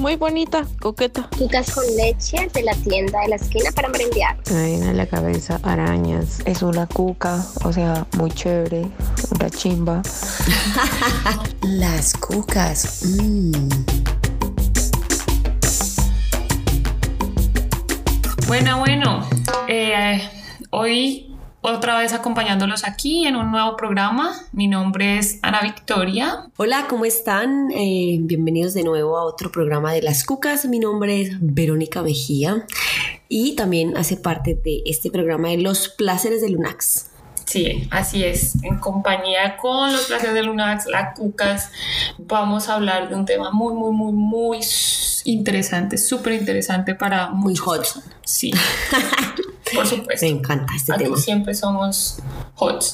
[0.00, 1.28] muy bonita, coqueta.
[1.36, 4.36] Cucas con leche de la tienda de la esquina para merendear.
[4.50, 6.40] Me viene a la cabeza arañas.
[6.46, 8.86] Es una cuca, o sea, muy chévere,
[9.30, 10.02] una chimba.
[11.62, 13.02] Las cucas.
[13.04, 13.68] Mmm.
[18.46, 19.28] Bueno, bueno,
[19.68, 20.20] eh,
[20.70, 21.29] hoy
[21.62, 24.34] otra vez acompañándolos aquí en un nuevo programa.
[24.52, 26.46] Mi nombre es Ana Victoria.
[26.56, 27.70] Hola, ¿cómo están?
[27.72, 30.64] Eh, bienvenidos de nuevo a otro programa de Las Cucas.
[30.64, 32.66] Mi nombre es Verónica Mejía
[33.28, 37.10] y también hace parte de este programa de Los Placeres de Lunax.
[37.44, 38.62] Sí, así es.
[38.62, 41.72] En compañía con los placeres de Lunax, las cucas,
[42.16, 44.60] vamos a hablar de un tema muy, muy, muy, muy
[45.24, 47.84] interesante, súper interesante para muy hot.
[48.24, 48.52] Sí,
[49.74, 50.26] por supuesto.
[50.26, 51.16] Me encanta este Aquí tema.
[51.16, 52.18] siempre somos
[52.54, 52.84] hot.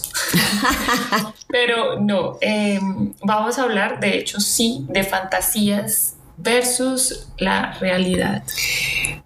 [1.48, 8.42] Pero no, em, vamos a hablar, de hecho, sí, de fantasías versus la realidad.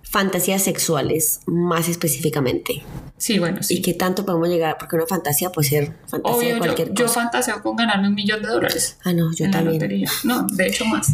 [0.02, 2.82] Fantasías sexuales, más específicamente.
[3.16, 3.76] Sí, bueno, sí.
[3.76, 4.76] ¿Y qué tanto podemos llegar?
[4.78, 7.20] Porque una fantasía puede ser fantasía Obvio, de cualquier yo, yo cosa.
[7.20, 8.96] fantaseo con ganarme un millón de dólares.
[9.04, 9.80] ah, no, yo en la también.
[9.80, 10.10] lotería.
[10.24, 11.10] No, de hecho más.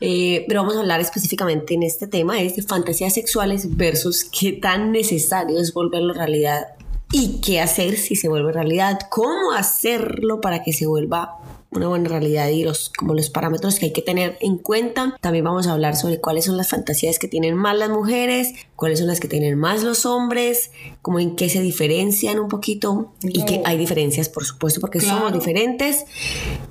[0.00, 4.52] Eh, pero vamos a hablar específicamente en este tema, es de fantasías sexuales versus qué
[4.52, 6.68] tan necesario es volverlo realidad
[7.12, 11.36] y qué hacer si se vuelve realidad, cómo hacerlo para que se vuelva
[11.74, 15.16] una buena realidad y los, como los parámetros que hay que tener en cuenta.
[15.20, 18.98] También vamos a hablar sobre cuáles son las fantasías que tienen más las mujeres, cuáles
[18.98, 20.70] son las que tienen más los hombres,
[21.00, 25.20] como en qué se diferencian un poquito y que hay diferencias, por supuesto, porque somos
[25.22, 25.38] Claro.
[25.38, 26.04] diferentes.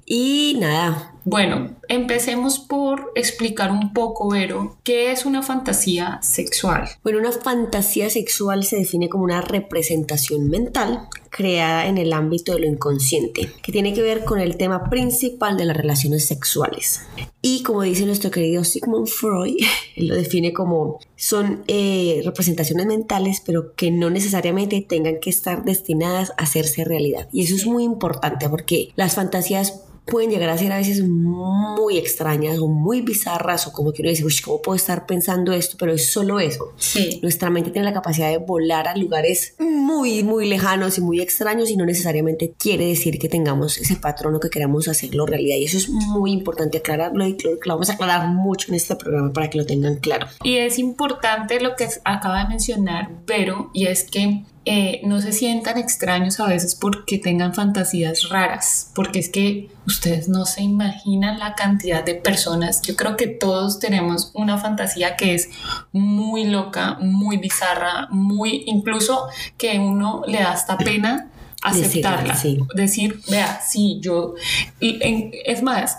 [0.05, 6.89] Y nada, Bueno, empecemos por explicar un poco, Vero, qué es una fantasía sexual.
[7.03, 12.61] Bueno, una fantasía sexual se define como una representación mental creada en el ámbito de
[12.61, 17.01] lo inconsciente, que tiene que ver con el tema principal de las relaciones sexuales.
[17.41, 19.55] Y como dice nuestro querido Sigmund Freud,
[19.95, 26.31] lo define como son eh, representaciones mentales, pero que no necesariamente tengan que estar destinadas
[26.31, 27.29] a hacerse realidad.
[27.31, 31.97] Y eso es muy importante porque las fantasías pueden llegar a ser a veces muy
[31.97, 35.77] extrañas o muy bizarras o como uno dice, "Uy, ¿cómo puedo estar pensando esto?
[35.79, 36.73] Pero es solo eso.
[36.77, 37.19] Sí.
[37.21, 41.69] Nuestra mente tiene la capacidad de volar a lugares muy, muy lejanos y muy extraños
[41.69, 45.57] y no necesariamente quiere decir que tengamos ese patrón o que queramos hacerlo realidad.
[45.57, 48.75] Y eso es muy importante aclararlo y creo que lo vamos a aclarar mucho en
[48.75, 50.27] este programa para que lo tengan claro.
[50.43, 55.31] Y es importante lo que acaba de mencionar Vero, y es que eh, no se
[55.31, 61.39] sientan extraños a veces porque tengan fantasías raras, porque es que ustedes no se imaginan
[61.39, 62.81] la cantidad de personas.
[62.83, 65.49] Yo creo que todos tenemos una fantasía que es
[65.91, 69.27] muy loca, muy bizarra, muy incluso
[69.57, 71.27] que uno le da hasta pena
[71.63, 72.59] aceptarla, sí.
[72.75, 74.33] decir, vea, sí, yo,
[74.79, 75.97] y en- es más,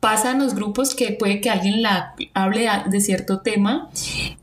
[0.00, 3.88] pasan los grupos que puede que alguien la hable de cierto tema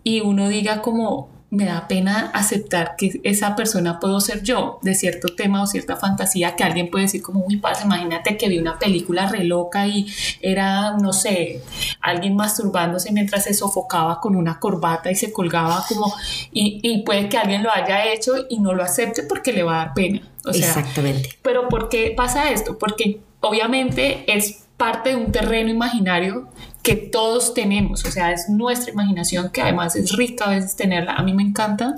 [0.03, 4.93] y uno diga como, me da pena aceptar que esa persona puedo ser yo de
[4.93, 8.59] cierto tema o cierta fantasía que alguien puede decir como, uy, parce, imagínate que vi
[8.59, 10.05] una película re loca y
[10.41, 11.61] era, no sé,
[12.01, 16.13] alguien masturbándose mientras se sofocaba con una corbata y se colgaba como,
[16.51, 19.81] y, y puede que alguien lo haya hecho y no lo acepte porque le va
[19.81, 20.21] a dar pena.
[20.45, 21.29] O sea, Exactamente.
[21.41, 22.77] pero ¿por qué pasa esto?
[22.77, 26.47] Porque obviamente es parte de un terreno imaginario
[26.83, 31.13] que todos tenemos, o sea, es nuestra imaginación que además es rica a veces tenerla.
[31.15, 31.97] A mí me encanta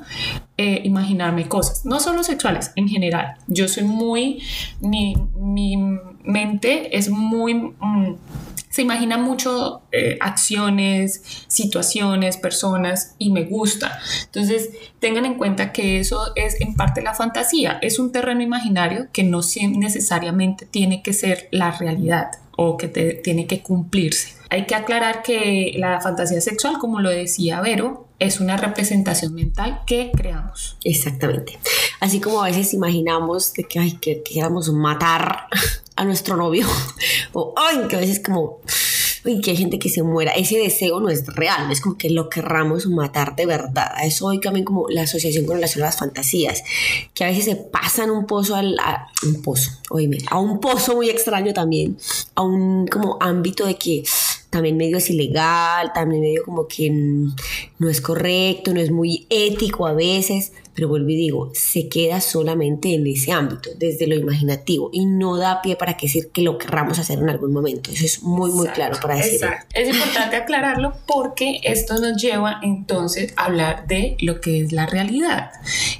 [0.57, 3.35] eh, imaginarme cosas, no solo sexuales, en general.
[3.47, 4.41] Yo soy muy,
[4.79, 5.77] mi, mi
[6.23, 7.53] mente es muy...
[7.53, 8.15] mm,
[8.69, 13.99] se imagina mucho eh, acciones, situaciones, personas y me gusta.
[14.27, 14.69] Entonces,
[14.99, 17.79] tengan en cuenta que eso es en parte la fantasía.
[17.81, 19.41] Es un terreno imaginario que no
[19.77, 24.40] necesariamente tiene que ser la realidad o que te- tiene que cumplirse.
[24.51, 29.79] Hay que aclarar que la fantasía sexual, como lo decía Vero, es una representación mental
[29.87, 30.75] que creamos.
[30.83, 31.57] Exactamente.
[32.01, 35.47] Así como a veces imaginamos de que, ay, que queramos matar
[35.95, 36.67] a nuestro novio,
[37.33, 38.59] o ay, que a veces como,
[39.23, 40.33] uy, que hay gente que se muera.
[40.33, 43.93] Ese deseo no es real, es como que lo querramos matar de verdad.
[43.95, 46.61] A eso hoy también como la asociación con relación a las fantasías,
[47.13, 50.97] que a veces se pasan un pozo al, a un pozo, oíme, a un pozo
[50.97, 51.97] muy extraño también,
[52.35, 54.03] a un como ámbito de que
[54.51, 59.87] también medio es ilegal, también medio como que no es correcto, no es muy ético
[59.87, 64.89] a veces, pero vuelvo y digo, se queda solamente en ese ámbito, desde lo imaginativo,
[64.91, 67.91] y no da pie para que decir que lo querramos hacer en algún momento.
[67.91, 69.47] Eso es muy, muy claro para decirlo.
[69.47, 69.67] Exacto.
[69.73, 74.85] Es importante aclararlo porque esto nos lleva entonces a hablar de lo que es la
[74.85, 75.51] realidad.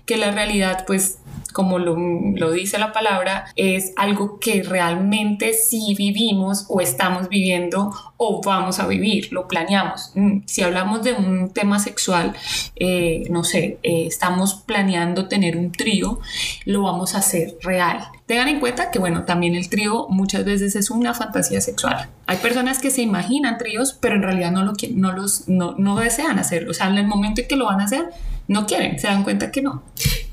[0.06, 1.20] Que la realidad, pues,
[1.52, 7.92] como lo, lo dice la palabra, es algo que realmente sí vivimos o estamos viviendo
[8.18, 10.12] o vamos a vivir, lo planeamos.
[10.16, 12.36] Mm, si hablamos de un tema sexual,
[12.76, 16.20] eh, no sé, eh, estamos planeando tener un trío,
[16.66, 18.00] lo vamos a hacer real.
[18.28, 22.10] Tengan en cuenta que, bueno, también el trío muchas veces es una fantasía sexual.
[22.28, 25.98] Hay personas que se imaginan tríos, pero en realidad no, lo, no, los, no, no
[25.98, 26.72] desean hacerlo.
[26.72, 28.06] O sea, en el momento en que lo van a hacer,
[28.52, 29.82] no quieren, se dan cuenta que no.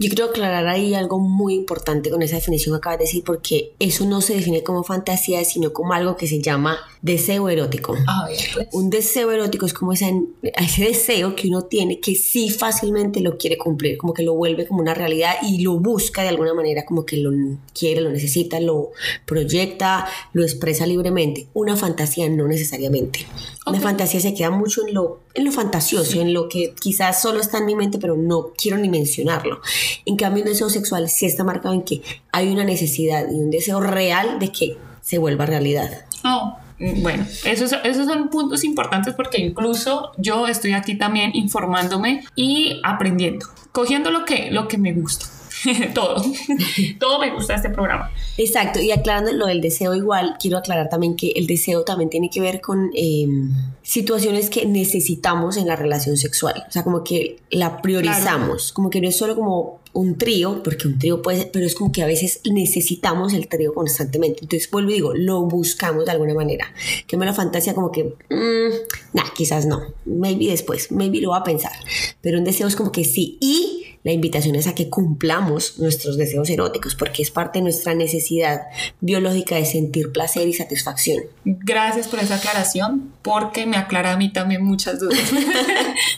[0.01, 3.75] Yo quiero aclarar ahí algo muy importante con esa definición que acabas de decir, porque
[3.79, 7.97] eso no se define como fantasía, sino como algo que se llama deseo erótico.
[8.09, 8.69] Ah, pues.
[8.73, 10.13] Un deseo erótico es como ese,
[10.43, 14.67] ese deseo que uno tiene que sí fácilmente lo quiere cumplir, como que lo vuelve
[14.67, 17.31] como una realidad y lo busca de alguna manera, como que lo
[17.73, 18.91] quiere, lo necesita, lo
[19.27, 21.47] proyecta, lo expresa libremente.
[21.55, 23.27] Una fantasía no necesariamente.
[23.65, 27.41] Una fantasía se queda mucho en lo, en lo fantasioso, en lo que quizás solo
[27.41, 29.61] está en mi mente, pero no quiero ni mencionarlo.
[30.05, 32.03] En cambio, un deseo sexual sí está marcado en que
[32.33, 36.05] hay una necesidad y un deseo real de que se vuelva realidad.
[36.25, 36.57] Oh.
[36.79, 43.47] Bueno, esos, esos son puntos importantes porque incluso yo estoy aquí también informándome y aprendiendo,
[43.73, 45.27] cogiendo lo que, lo que me gusta.
[45.95, 46.23] todo.
[46.99, 48.11] todo me gusta este programa.
[48.37, 48.81] Exacto.
[48.81, 52.41] Y aclarando lo del deseo igual, quiero aclarar también que el deseo también tiene que
[52.41, 53.51] ver con em,
[53.83, 56.65] situaciones que necesitamos en la relación sexual.
[56.69, 58.73] O sea, como que la priorizamos.
[58.73, 61.75] Como que no es solo como un trío, porque un trío puede ser, pero es
[61.75, 64.41] como que a veces necesitamos el trío constantemente.
[64.43, 66.73] Entonces, vuelvo y digo, lo buscamos de alguna manera.
[67.07, 68.75] Que me la fantasía como que, mmm,
[69.13, 71.73] nah, quizás no, maybe después, maybe lo va a pensar.
[72.21, 73.39] Pero un deseo es como que sí.
[73.41, 73.68] Y
[74.09, 78.63] la invitación es a que cumplamos nuestros deseos eróticos, porque es parte de nuestra necesidad
[79.03, 81.25] biológica de sentir placer y satisfacción.
[81.45, 85.19] Gracias por esa aclaración, porque me aclara a mí también muchas dudas.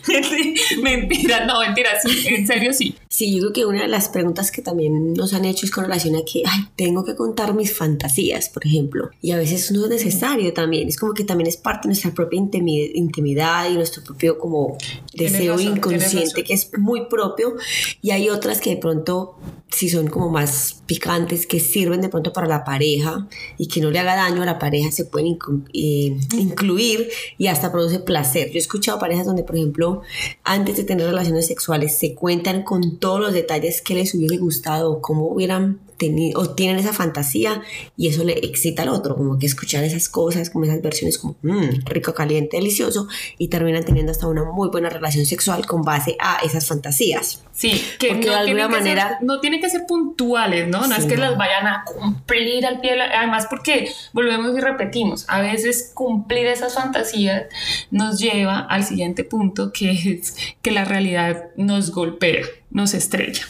[0.83, 2.95] mentira, no, mentira, sí, en serio sí.
[3.09, 5.83] Sí, yo creo que una de las preguntas que también nos han hecho es con
[5.83, 9.83] relación a que, ay, tengo que contar mis fantasías, por ejemplo, y a veces no
[9.87, 14.05] es necesario también, es como que también es parte de nuestra propia intimidad y nuestro
[14.05, 14.79] propio como
[15.13, 17.57] deseo inconsciente que es muy propio
[18.03, 19.37] y hay otras que de pronto
[19.71, 23.91] si son como más picantes que sirven de pronto para la pareja y que no
[23.91, 25.39] le haga daño a la pareja se pueden
[25.73, 28.49] eh, incluir y hasta produce placer.
[28.49, 30.03] Yo he escuchado parejas donde por ejemplo
[30.45, 34.93] antes de tener relaciones sexuales se cuentan con todos los detalles que les hubiese gustado
[34.93, 37.63] o cómo hubieran tenido o tienen esa fantasía
[37.97, 41.37] y eso le excita al otro, como que escuchar esas cosas, como esas versiones como
[41.43, 43.07] mmm, rico, caliente, delicioso
[43.39, 47.45] y terminan teniendo hasta una muy buena relación sexual con base a esas fantasías.
[47.53, 50.87] Sí, que no de alguna manera no tiene que ser puntuales, ¿no?
[50.87, 55.43] No es que las vayan a cumplir al pie, además porque volvemos y repetimos, a
[55.43, 57.45] veces cumplir esas fantasías
[57.91, 63.43] nos lleva al siguiente punto que es que la realidad nos golpea nos estrella.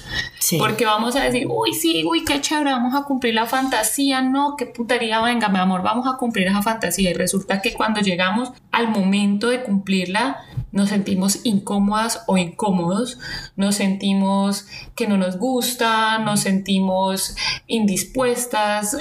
[0.58, 4.56] Porque vamos a decir, uy, sí, uy, qué chévere, vamos a cumplir la fantasía, no,
[4.56, 7.11] qué putaría, venga, mi amor, vamos a cumplir esa fantasía.
[7.11, 10.38] Y resulta que cuando llegamos al momento de cumplirla,
[10.72, 13.19] nos sentimos incómodas o incómodos,
[13.56, 17.37] nos sentimos que no nos gusta, nos sentimos
[17.67, 18.96] indispuestas.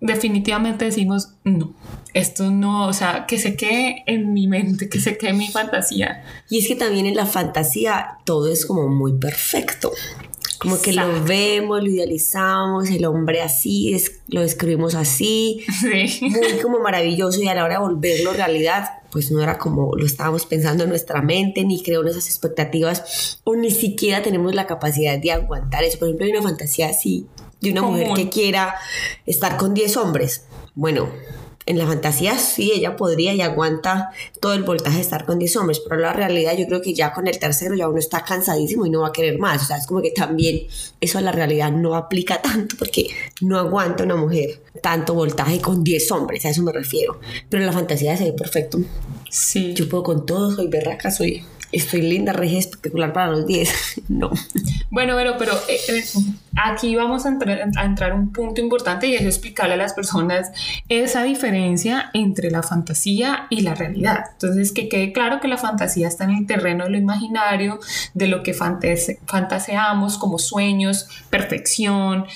[0.00, 1.74] Definitivamente decimos, no,
[2.14, 5.48] esto no, o sea, que se quede en mi mente, que se quede en mi
[5.48, 6.24] fantasía.
[6.48, 9.92] Y es que también en la fantasía todo es como muy perfecto.
[10.58, 15.64] Como que lo vemos, lo idealizamos, el hombre así, es, lo describimos así,
[16.20, 20.06] muy como maravilloso y a la hora de volverlo realidad, pues no era como lo
[20.06, 24.68] estábamos pensando en nuestra mente, ni creo en esas expectativas, o ni siquiera tenemos la
[24.68, 25.98] capacidad de aguantar eso.
[25.98, 27.26] Por ejemplo, hay una fantasía así
[27.60, 28.76] de una mujer que quiera
[29.26, 30.46] estar con 10 hombres.
[30.76, 31.08] Bueno,
[31.72, 34.10] en la fantasía sí, ella podría y aguanta
[34.40, 37.12] todo el voltaje de estar con 10 hombres, pero la realidad yo creo que ya
[37.12, 39.62] con el tercero ya uno está cansadísimo y no va a querer más.
[39.62, 40.66] O sea, es como que también
[41.00, 43.08] eso a la realidad no aplica tanto porque
[43.40, 47.20] no aguanta una mujer tanto voltaje con 10 hombres, a eso me refiero.
[47.48, 48.78] Pero en la fantasía se ve perfecto.
[49.30, 49.74] Sí.
[49.74, 54.02] Yo puedo con todo, soy berraca, soy estoy linda, regia, espectacular para los 10.
[54.08, 54.30] no.
[54.90, 56.04] Bueno, pero, pero eh, eh,
[56.56, 60.52] aquí vamos a entrar, a entrar un punto importante y es explicarle a las personas
[60.88, 64.26] esa diferencia entre la fantasía y la realidad.
[64.32, 67.80] Entonces, que quede claro que la fantasía está en el terreno de lo imaginario,
[68.14, 72.26] de lo que fantaseamos como sueños, perfección,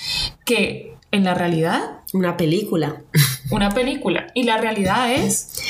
[0.45, 1.96] que en la realidad...
[2.13, 3.01] Una película.
[3.51, 4.27] Una película.
[4.33, 5.61] Y la realidad es...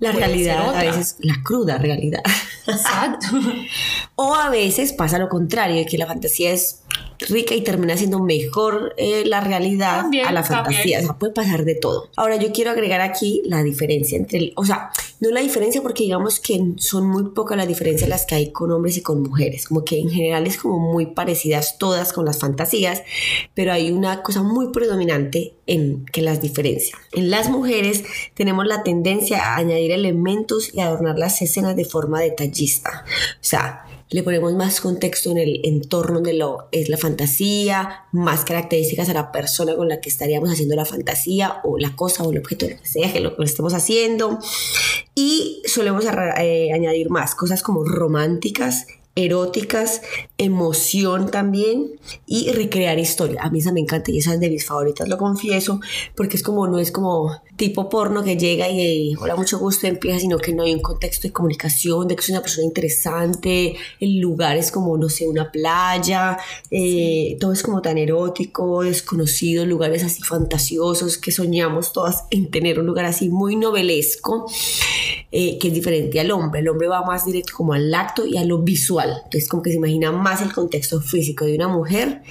[0.00, 2.22] La realidad, a veces la cruda realidad.
[2.66, 3.26] Exacto.
[4.16, 6.83] o a veces pasa lo contrario, que la fantasía es
[7.20, 10.64] rica y termina siendo mejor eh, la realidad También, a la también.
[10.64, 10.98] fantasía.
[11.00, 12.08] O sea, puede pasar de todo.
[12.16, 14.90] Ahora, yo quiero agregar aquí la diferencia entre, el- o sea,
[15.20, 18.70] no la diferencia porque digamos que son muy pocas las diferencias las que hay con
[18.72, 19.66] hombres y con mujeres.
[19.68, 23.02] Como que en general es como muy parecidas todas con las fantasías,
[23.54, 26.96] pero hay una cosa muy predominante en que las diferencia.
[27.12, 28.04] En las mujeres
[28.34, 33.04] tenemos la tendencia a añadir elementos y adornar las escenas de forma detallista.
[33.06, 38.44] O sea, le ponemos más contexto en el entorno de lo es la fantasía, más
[38.44, 42.30] características a la persona con la que estaríamos haciendo la fantasía o la cosa o
[42.30, 44.38] el objeto, lo que sea que lo que estemos haciendo.
[45.14, 46.04] Y solemos
[46.38, 50.02] eh, añadir más cosas como románticas, eróticas,
[50.38, 51.92] emoción también
[52.26, 53.42] y recrear historia.
[53.42, 55.80] A mí esa me encanta y esa es de mis favoritas, lo confieso,
[56.16, 60.18] porque es como, no es como tipo porno que llega y hola, mucho gusto, empieza,
[60.18, 64.18] sino que no hay un contexto de comunicación, de que es una persona interesante, el
[64.18, 66.36] lugar es como, no sé, una playa,
[66.70, 72.80] eh, todo es como tan erótico, desconocido, lugares así fantasiosos que soñamos todas en tener
[72.80, 74.50] un lugar así muy novelesco,
[75.30, 76.60] eh, que es diferente al hombre.
[76.60, 79.03] El hombre va más directo como al acto y a lo visual.
[79.10, 82.22] Entonces como que se imagina más el contexto físico de una mujer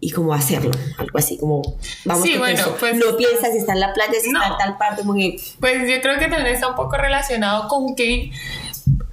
[0.00, 0.70] y cómo hacerlo.
[0.98, 1.62] Algo así como,
[2.04, 4.40] vamos Sí, bueno, pues- no piensa si está en la playa, si No.
[4.42, 5.40] está en tal parte, muy...
[5.60, 8.30] Pues yo creo que también está un poco relacionado con que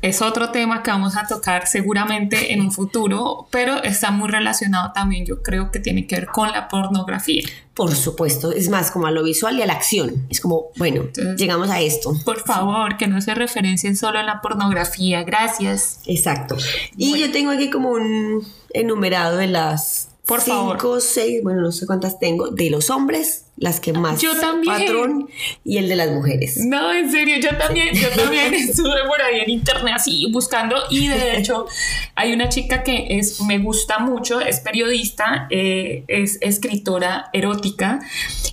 [0.02, 4.92] es otro tema que vamos a tocar seguramente en un futuro, pero está muy relacionado
[4.94, 7.44] también, yo creo que tiene que ver con la pornografía.
[7.74, 10.26] Por supuesto, es más como a lo visual y a la acción.
[10.30, 12.14] Es como, bueno, Entonces- llegamos a esto.
[12.24, 15.24] Por favor, que no se referencien solo en la pornografía.
[15.24, 16.00] Gracias.
[16.06, 16.56] Exacto.
[16.98, 21.02] Y yo tengo aquí como un enumerado de las Por cinco, favor.
[21.02, 24.76] seis, bueno, no sé cuántas tengo, de los hombres, las que más Yo también.
[24.76, 25.30] patrón
[25.64, 26.58] y el de las mujeres.
[26.66, 31.08] No, en serio, yo también, yo también estuve por ahí en internet así buscando y
[31.08, 31.66] de hecho
[32.14, 38.02] hay una chica que es, me gusta mucho, es periodista, eh, es escritora erótica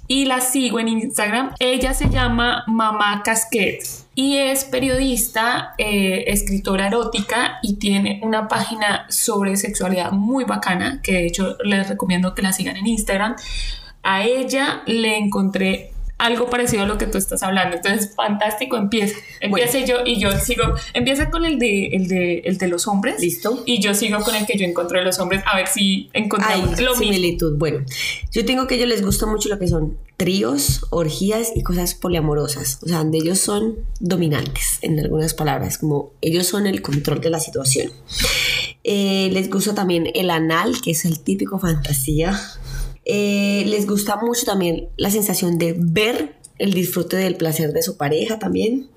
[0.07, 1.55] y la sigo en Instagram.
[1.59, 3.83] Ella se llama Mamá Casquet
[4.15, 11.15] y es periodista, eh, escritora erótica y tiene una página sobre sexualidad muy bacana que
[11.15, 13.35] de hecho les recomiendo que la sigan en Instagram.
[14.03, 17.77] A ella le encontré algo parecido a lo que tú estás hablando.
[17.77, 19.17] Entonces, fantástico, empieza.
[19.41, 20.63] Empieza yo y yo sigo.
[20.93, 23.21] Empieza con el de, el de, el de los hombres.
[23.21, 23.63] ¿Listo?
[23.67, 25.43] Y yo sigo con el que yo encontré de los hombres.
[25.47, 27.05] A ver si encontramos lo mismo.
[27.05, 27.57] similitud.
[27.59, 27.85] Bueno,
[28.33, 31.95] yo tengo que a ellos les gusta mucho lo que son tríos, orgías y cosas
[31.95, 32.79] poliamorosas.
[32.83, 37.31] O sea, donde ellos son dominantes, en algunas palabras, como ellos son el control de
[37.31, 37.91] la situación.
[38.85, 42.39] Eh, les gusta también el anal, que es el típico fantasía.
[43.05, 47.97] Eh, les gusta mucho también la sensación de ver el disfrute del placer de su
[47.97, 48.91] pareja también.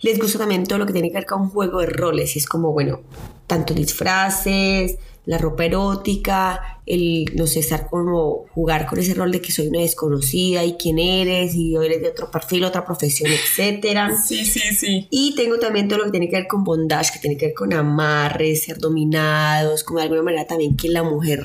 [0.00, 2.34] Les gusta también todo lo que tiene que ver con juego de roles.
[2.36, 3.00] Y es como, bueno,
[3.46, 9.40] tanto disfraces, la ropa erótica, el, no sé, estar como jugar con ese rol de
[9.40, 14.16] que soy una desconocida y quién eres y eres de otro perfil, otra profesión, etcétera.
[14.16, 15.08] Sí, sí, sí.
[15.10, 17.54] Y tengo también todo lo que tiene que ver con bondage, que tiene que ver
[17.54, 21.44] con amarres, ser dominados, como de alguna manera también que la mujer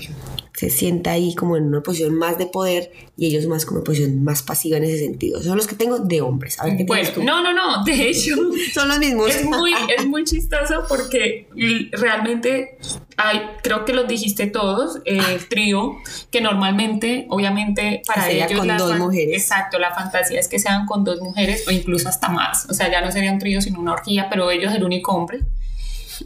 [0.54, 4.24] se sienta ahí como en una posición más de poder y ellos más como posición
[4.24, 5.42] más pasiva en ese sentido.
[5.42, 6.60] Son los que tengo de hombres.
[6.60, 7.24] A ver qué Bueno, tú.
[7.24, 7.84] no, no, no.
[7.84, 8.36] De hecho,
[8.74, 9.34] Son los mismos.
[9.34, 11.48] es muy, es muy chistoso porque
[11.94, 12.78] realmente
[13.18, 15.98] hay, creo que los dijiste todos, eh, el trío,
[16.32, 19.42] que normalmente, obviamente, para Sería ellos con dos mujeres.
[19.42, 22.68] Exacto, la fantasía es que sean con dos mujeres o incluso hasta más.
[22.70, 25.40] O sea, ya no sería un trío sino una orgía, pero ellos el único hombre.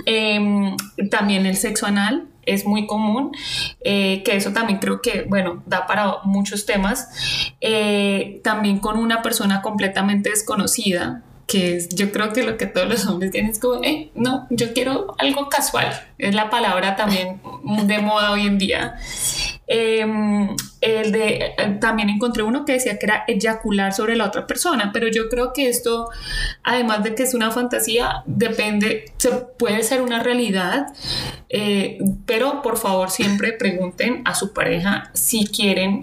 [0.06, 0.76] Em,
[1.10, 3.32] también el sexo anal es muy común,
[3.84, 7.10] eh, que eso también creo que, bueno, da para muchos temas.
[7.62, 11.24] Eh, también con una persona completamente desconocida,
[11.94, 15.16] yo creo que lo que todos los hombres tienen es como, eh, no, yo quiero
[15.18, 15.88] algo casual.
[16.18, 17.42] Es la palabra también
[17.84, 18.96] de moda hoy en día.
[19.68, 24.46] Em, el de, eh, también encontré uno que decía que era eyacular sobre la otra
[24.46, 26.10] persona, pero yo creo que esto,
[26.64, 30.88] además de que es una fantasía, depende, se puede ser una realidad,
[31.50, 31.98] eh,
[32.28, 36.02] pero por favor siempre pregunten a su pareja si quieren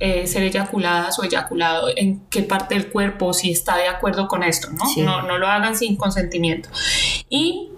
[0.00, 4.42] eh, ser eyaculadas o eyaculado en qué parte del cuerpo, si está de acuerdo con
[4.42, 4.86] esto, ¿no?
[4.86, 5.02] Sí.
[5.02, 6.68] No, no lo hagan sin consentimiento.
[7.28, 7.70] Y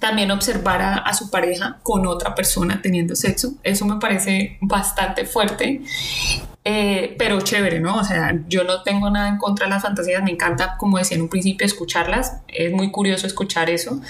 [0.00, 3.54] también observar a, a su pareja con otra persona teniendo sexo.
[3.62, 5.82] Eso me parece bastante fuerte.
[6.68, 7.96] Eh, pero chévere, ¿no?
[7.96, 11.16] O sea, yo no tengo nada en contra de las fantasías, me encanta, como decía
[11.16, 14.00] en un principio, escucharlas, es muy curioso escuchar eso.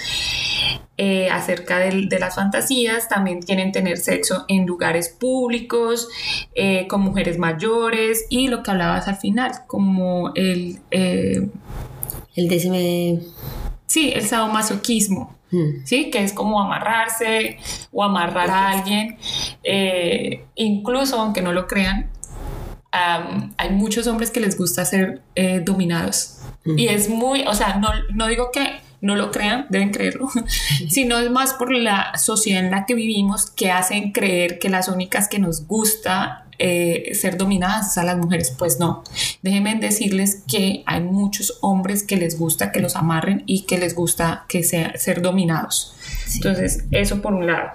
[0.97, 6.09] Eh, acerca de, las fantasías, también quieren tener sexo en lugares públicos,
[6.55, 10.79] eh, con mujeres mayores y lo que hablabas al final, como el...
[10.89, 13.19] El décime.
[13.85, 15.37] Sí, el sadomasoquismo.
[15.49, 15.85] Hmm.
[15.85, 16.09] ¿sí?
[16.11, 17.57] Que es como amarrarse
[17.91, 19.17] o amarrar a alguien.
[19.63, 22.09] Eh, incluso, aunque no lo crean,
[22.91, 26.39] hay muchos hombres que les gusta ser eh, dominados.
[26.65, 30.27] Y es muy, o sea, no, no digo que no lo crean, deben creerlo,
[30.89, 34.87] sino es más por la sociedad en la que vivimos que hacen creer que las
[34.89, 38.51] únicas que nos gusta eh, ser dominadas a las mujeres.
[38.57, 39.03] Pues no,
[39.43, 43.93] déjenme decirles que hay muchos hombres que les gusta que los amarren y que les
[43.93, 45.95] gusta que sea, ser dominados.
[46.33, 47.69] Entonces, eso por un lado.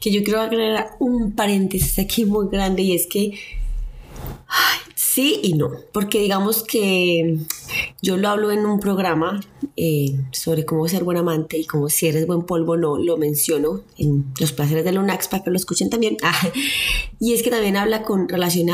[0.00, 3.38] Que yo quiero agregar un paréntesis aquí muy grande y es que
[4.94, 7.38] sí y no, porque digamos que
[8.02, 9.40] yo lo hablo en un programa
[9.76, 13.82] eh, sobre cómo ser buen amante y cómo si eres buen polvo no lo menciono
[13.96, 16.16] en los placeres de Lunax para que lo escuchen también.
[16.26, 16.50] Ah,
[17.20, 18.68] y es que también habla con relación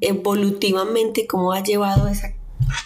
[0.00, 2.32] evolutivamente cómo ha llevado esa,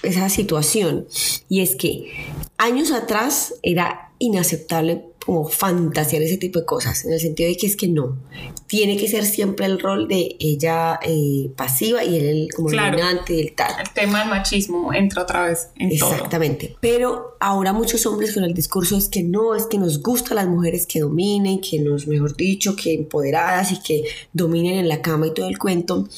[0.02, 1.06] esa situación.
[1.48, 2.10] Y es que
[2.58, 7.68] años atrás era inaceptable como fantasear ese tipo de cosas, en el sentido de que
[7.68, 8.18] es que no,
[8.66, 13.34] tiene que ser siempre el rol de ella eh, pasiva y él el, como dominante
[13.34, 13.80] y el tal.
[13.80, 18.54] El tema del machismo entra otra vez en Exactamente, pero ahora muchos hombres con el
[18.54, 22.34] discurso es que no, es que nos gustan las mujeres que dominen, que nos, mejor
[22.34, 26.08] dicho, que empoderadas y que dominen en la cama y todo el cuento,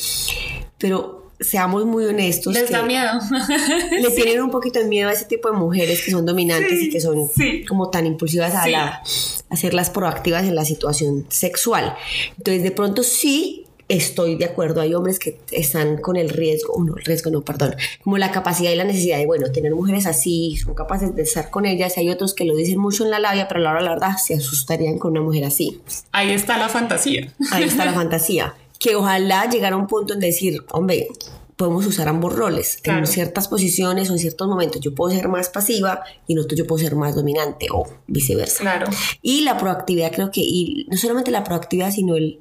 [0.78, 2.52] pero seamos muy honestos.
[2.54, 3.10] Les da miedo.
[3.90, 6.90] le tienen un poquito de miedo a ese tipo de mujeres que son dominantes y
[6.90, 7.28] que son
[7.68, 9.02] como tan impulsivas a, la,
[9.50, 11.94] hacerlas proactivas en la situación sexual.
[12.36, 14.80] Entonces, de pronto sí estoy de acuerdo.
[14.80, 18.70] Hay hombres que están con el riesgo, no, el riesgo no, perdón, como la capacidad
[18.70, 21.98] y la necesidad de, bueno, tener mujeres así, son capaces de estar con ellas.
[21.98, 24.16] Hay otros que lo dicen mucho en la labia, pero a la hora la verdad
[24.16, 25.80] se asustarían con una mujer así.
[26.12, 27.32] Ahí está la fantasía.
[27.50, 31.06] Ahí está la fantasía que ojalá llegara a un punto en decir, hombre,
[31.56, 34.80] podemos usar ambos roles en ciertas posiciones o en ciertos momentos.
[34.80, 38.62] Yo puedo ser más pasiva y en otros yo puedo ser más dominante o viceversa.
[38.62, 38.88] Claro.
[39.22, 42.40] Y la proactividad creo que, y no solamente la proactividad, sino el,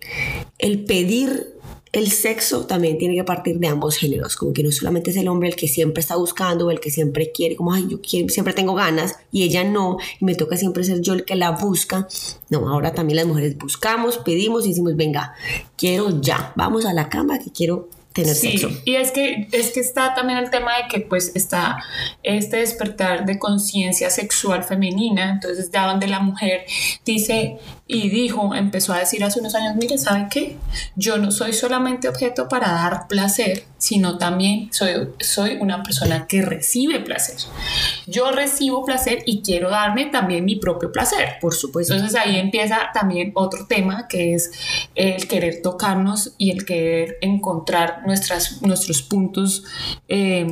[0.58, 1.60] el pedir
[1.94, 5.28] el sexo también tiene que partir de ambos géneros, como que no solamente es el
[5.28, 8.54] hombre el que siempre está buscando o el que siempre quiere, como, ay, yo siempre
[8.54, 12.08] tengo ganas y ella no, y me toca siempre ser yo el que la busca.
[12.50, 15.34] No, ahora también las mujeres buscamos, pedimos y decimos, venga,
[15.76, 19.80] quiero ya, vamos a la cama que quiero tener sí, Y es que, es que
[19.80, 21.78] está también el tema de que pues está
[22.24, 26.66] este despertar de conciencia sexual femenina, entonces ya donde la mujer
[27.06, 30.56] dice y dijo, empezó a decir hace unos años, mire, ¿saben qué?
[30.96, 36.42] Yo no soy solamente objeto para dar placer, sino también soy, soy una persona que
[36.42, 37.36] recibe placer.
[38.08, 41.36] Yo recibo placer y quiero darme también mi propio placer.
[41.42, 41.94] Por supuesto.
[41.94, 44.52] Entonces ahí empieza también otro tema que es
[44.96, 49.64] el querer tocarnos y el querer encontrar nuestras, nuestros puntos
[50.08, 50.48] eh,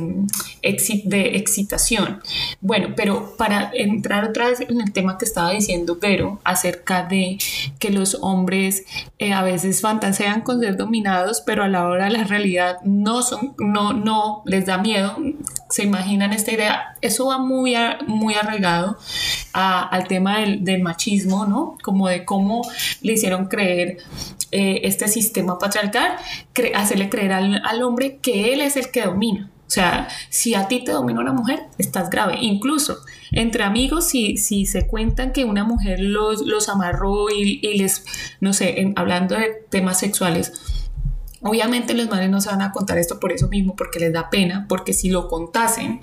[1.04, 2.20] de excitación.
[2.60, 7.38] Bueno, pero para entrar otra vez en el tema que estaba diciendo Vero acerca de
[7.78, 8.84] que los hombres
[9.18, 13.22] eh, a veces fantasean con ser dominados, pero a la hora de la realidad no
[13.22, 15.16] son, no, no les da miedo,
[15.68, 16.96] se imaginan esta idea.
[17.00, 17.74] Eso va muy,
[18.06, 18.98] muy arraigado
[19.52, 21.76] al tema del, del, machismo, ¿no?
[21.82, 22.62] Como de cómo
[23.02, 23.98] le hicieron creer
[24.52, 26.16] eh, este sistema patriarcal,
[26.74, 29.50] hacerle creer al, hombre que él es el que domina.
[29.66, 32.38] O sea, si a ti te domina una mujer, estás grave.
[32.40, 32.98] Incluso
[33.30, 38.04] entre amigos, si, si se cuentan que una mujer los, los amarró y, y les,
[38.40, 40.52] no sé, hablando de temas sexuales,
[41.42, 44.28] Obviamente los manes no se van a contar esto por eso mismo, porque les da
[44.28, 46.00] pena, porque si lo contasen,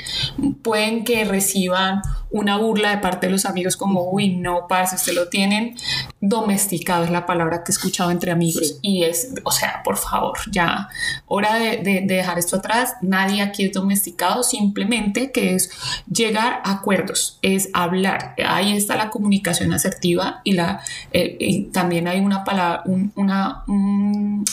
[0.63, 5.13] pueden que reciban una burla de parte de los amigos como, uy, no, parce, usted
[5.13, 5.76] lo tienen
[6.20, 8.80] domesticado, es la palabra que he escuchado entre amigos.
[8.82, 10.90] Y es, o sea, por favor, ya,
[11.26, 15.70] hora de, de, dejar esto atrás, nadie aquí es domesticado, simplemente que es
[16.12, 18.36] llegar a acuerdos, es hablar.
[18.46, 22.84] Ahí está la comunicación asertiva y, la, eh, también hay una palabra,
[23.16, 24.46] una, un,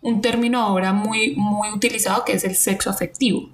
[0.00, 3.48] un término ahora muy, muy utilizado que es el sexo afectivo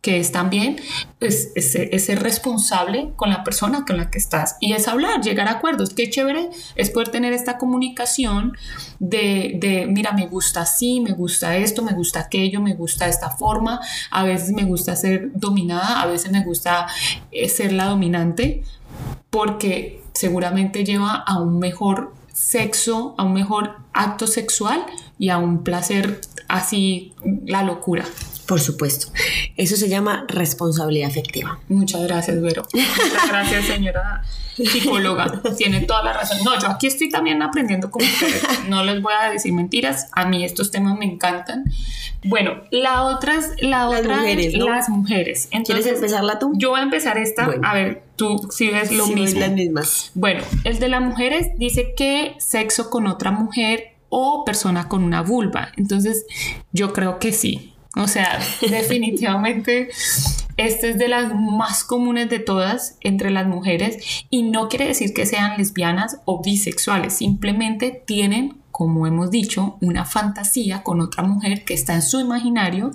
[0.00, 0.76] que es también
[1.20, 5.52] es, ser responsable con la persona con la que estás y es hablar, llegar a
[5.52, 5.92] acuerdos.
[5.92, 8.56] Qué chévere es poder tener esta comunicación
[9.00, 13.30] de, de, mira, me gusta así, me gusta esto, me gusta aquello, me gusta esta
[13.30, 13.80] forma,
[14.10, 16.86] a veces me gusta ser dominada, a veces me gusta
[17.32, 18.62] eh, ser la dominante,
[19.30, 24.84] porque seguramente lleva a un mejor sexo, a un mejor acto sexual
[25.18, 28.04] y a un placer así, la locura.
[28.48, 29.12] Por supuesto.
[29.56, 31.60] Eso se llama responsabilidad afectiva.
[31.68, 32.62] Muchas gracias, Vero.
[32.72, 34.22] Muchas gracias, señora
[34.56, 35.40] psicóloga.
[35.56, 36.38] Tiene toda la razón.
[36.44, 38.42] No, yo aquí estoy también aprendiendo como ustedes.
[38.68, 40.06] No les voy a decir mentiras.
[40.12, 41.64] A mí estos temas me encantan.
[42.24, 44.68] Bueno, la otra es la Las otra mujeres, ¿no?
[44.68, 45.46] las mujeres.
[45.50, 46.52] ¿Quieres Entonces, empezarla tú?
[46.56, 47.46] yo voy a empezar esta.
[47.46, 47.62] Bueno.
[47.68, 49.40] A ver, tú si ves lo Sí, mismo.
[49.40, 50.10] las mismas.
[50.14, 55.22] Bueno, el de las mujeres dice que sexo con otra mujer o persona con una
[55.22, 55.70] vulva.
[55.76, 56.24] Entonces,
[56.72, 57.74] yo creo que sí.
[57.96, 59.88] O sea, definitivamente
[60.58, 65.14] este es de las más comunes de todas entre las mujeres y no quiere decir
[65.14, 71.64] que sean lesbianas o bisexuales, simplemente tienen, como hemos dicho, una fantasía con otra mujer
[71.64, 72.92] que está en su imaginario,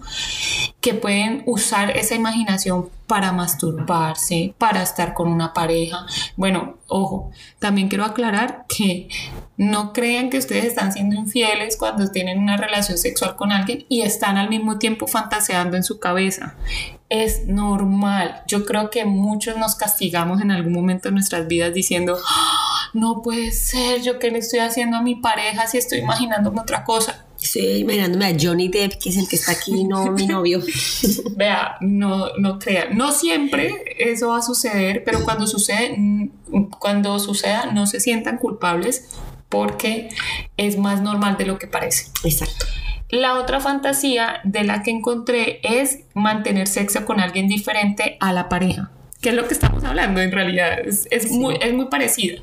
[0.79, 6.05] que pueden usar esa imaginación para masturbarse, para estar con una pareja.
[6.37, 9.09] Bueno, ojo, también quiero aclarar que
[9.57, 14.03] no crean que ustedes están siendo infieles cuando tienen una relación sexual con alguien y
[14.03, 16.55] están al mismo tiempo fantaseando en su cabeza.
[17.13, 18.41] Es normal.
[18.47, 23.21] Yo creo que muchos nos castigamos en algún momento de nuestras vidas diciendo, "Ah, no
[23.21, 27.23] puede ser, yo qué le estoy haciendo a mi pareja si estoy imaginándome otra cosa.
[27.39, 30.59] Estoy imaginándome a Johnny Depp, que es el que está aquí, no mi novio.
[31.35, 36.29] Vea, no, no crean, no siempre eso va a suceder, pero cuando sucede, mm,
[36.79, 39.09] cuando suceda, no se sientan culpables
[39.49, 40.09] porque
[40.57, 42.07] es más normal de lo que parece.
[42.23, 42.65] Exacto.
[43.13, 48.49] La otra fantasía de la que encontré es mantener sexo con alguien diferente a la
[48.49, 48.89] pareja,
[49.21, 52.41] que es lo que estamos hablando en realidad, es, es muy, es muy parecida.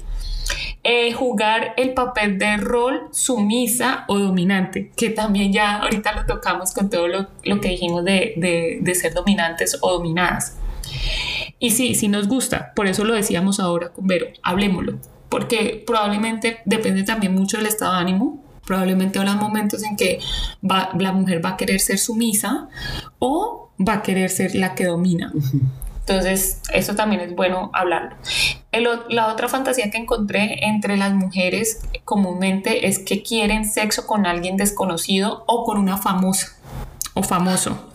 [0.84, 6.72] Eh, jugar el papel de rol sumisa o dominante, que también ya ahorita lo tocamos
[6.72, 10.56] con todo lo, lo que dijimos de, de- de ser dominantes o dominadas.
[11.58, 16.60] Y sí, sí nos gusta, por eso lo decíamos ahora con Vero, hablemoslo, porque probablemente
[16.64, 20.18] depende también mucho del estado de ánimo, probablemente habrá momentos en que
[20.68, 22.68] va- la mujer va a querer ser sumisa
[23.18, 25.32] o va a querer ser la que domina.
[26.00, 28.16] Entonces, eso también es bueno hablarlo.
[28.72, 34.26] El la otra fantasía que encontré entre las mujeres comúnmente es que quieren sexo con
[34.26, 36.56] alguien desconocido o con una famosa
[37.14, 37.89] o famoso.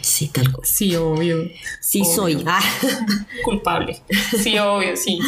[0.00, 0.72] Sí, tal cosa.
[0.72, 1.48] Sí, obvio.
[1.80, 2.14] Sí, Obvio.
[2.14, 2.44] soy.
[2.46, 2.62] Ah,
[3.44, 4.02] Culpable.
[4.42, 5.18] Sí, obvio, sí.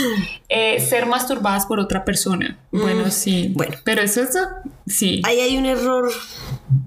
[0.49, 2.59] Eh, ser masturbadas por otra persona.
[2.71, 3.53] Bueno, sí.
[3.55, 3.77] bueno.
[3.85, 4.37] Pero eso es,
[4.87, 5.21] sí.
[5.25, 6.11] Ahí hay un error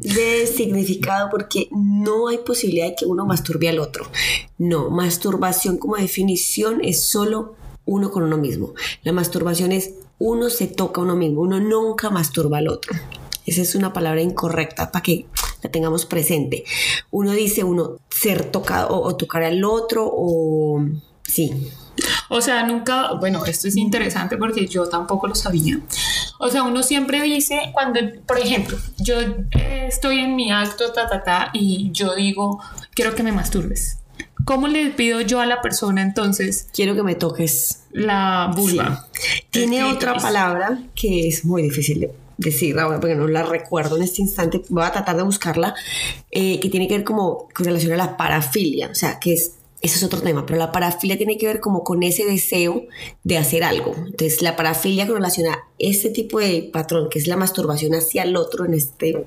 [0.02, 4.10] de significado porque no hay posibilidad de que uno masturbe al otro.
[4.58, 8.74] No, masturbación como definición es solo uno con uno mismo.
[9.04, 12.96] La masturbación es uno se toca a uno mismo, uno nunca masturba al otro.
[13.48, 15.26] Esa es una palabra incorrecta para que
[15.64, 16.66] la tengamos presente.
[17.10, 20.86] Uno dice uno ser tocado o, o tocar al otro o
[21.24, 21.72] sí.
[22.30, 25.80] O sea, nunca, bueno, esto es interesante porque yo tampoco lo sabía.
[26.40, 31.10] O sea, uno siempre dice cuando, por ejemplo, yo eh, estoy en mi acto, ta,
[31.10, 32.62] ta, ta, y yo digo,
[32.94, 34.00] quiero que me masturbes.
[34.46, 39.06] ¿Cómo le pido yo a la persona entonces Quiero que me toques la vulva?
[39.50, 44.04] Tiene otra palabra que es muy difícil de decir ahora porque no la recuerdo en
[44.04, 44.62] este instante.
[44.70, 45.76] Voy a tratar de buscarla,
[46.32, 48.90] eh, que tiene que ver como con relación a la parafilia.
[48.92, 51.84] O sea, que es, eso es otro tema, pero la parafilia tiene que ver como
[51.84, 52.84] con ese deseo
[53.24, 53.94] de hacer algo.
[53.96, 58.24] Entonces, la parafilia con relación a este tipo de patrón, que es la masturbación hacia
[58.24, 59.26] el otro en este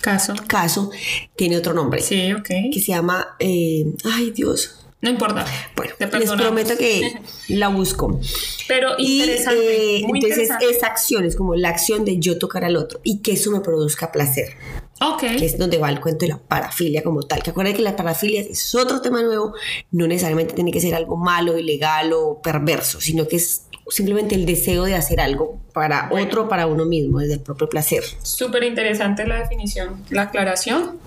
[0.00, 0.34] Caso.
[0.46, 0.90] caso,
[1.36, 2.00] tiene otro nombre.
[2.00, 2.48] Sí, ok.
[2.72, 4.76] Que se llama, eh, ay Dios.
[5.00, 5.46] No importa.
[5.76, 8.18] Bueno, Te les prometo que la busco.
[8.66, 9.96] Pero Y interesante.
[9.98, 10.70] eh, muy entonces interesante.
[10.76, 13.60] esa acción es como la acción de yo tocar al otro y que eso me
[13.60, 14.56] produzca placer,
[15.00, 15.20] Ok.
[15.38, 17.44] que es donde va el cuento de la parafilia como tal.
[17.44, 19.54] Que acuérdense que la parafilia es otro tema nuevo,
[19.92, 24.44] no necesariamente tiene que ser algo malo, ilegal o perverso, sino que es simplemente el
[24.44, 26.26] deseo de hacer algo para Bueno.
[26.26, 28.02] otro, para uno mismo, desde el propio placer.
[28.22, 30.98] Súper interesante la definición, la aclaración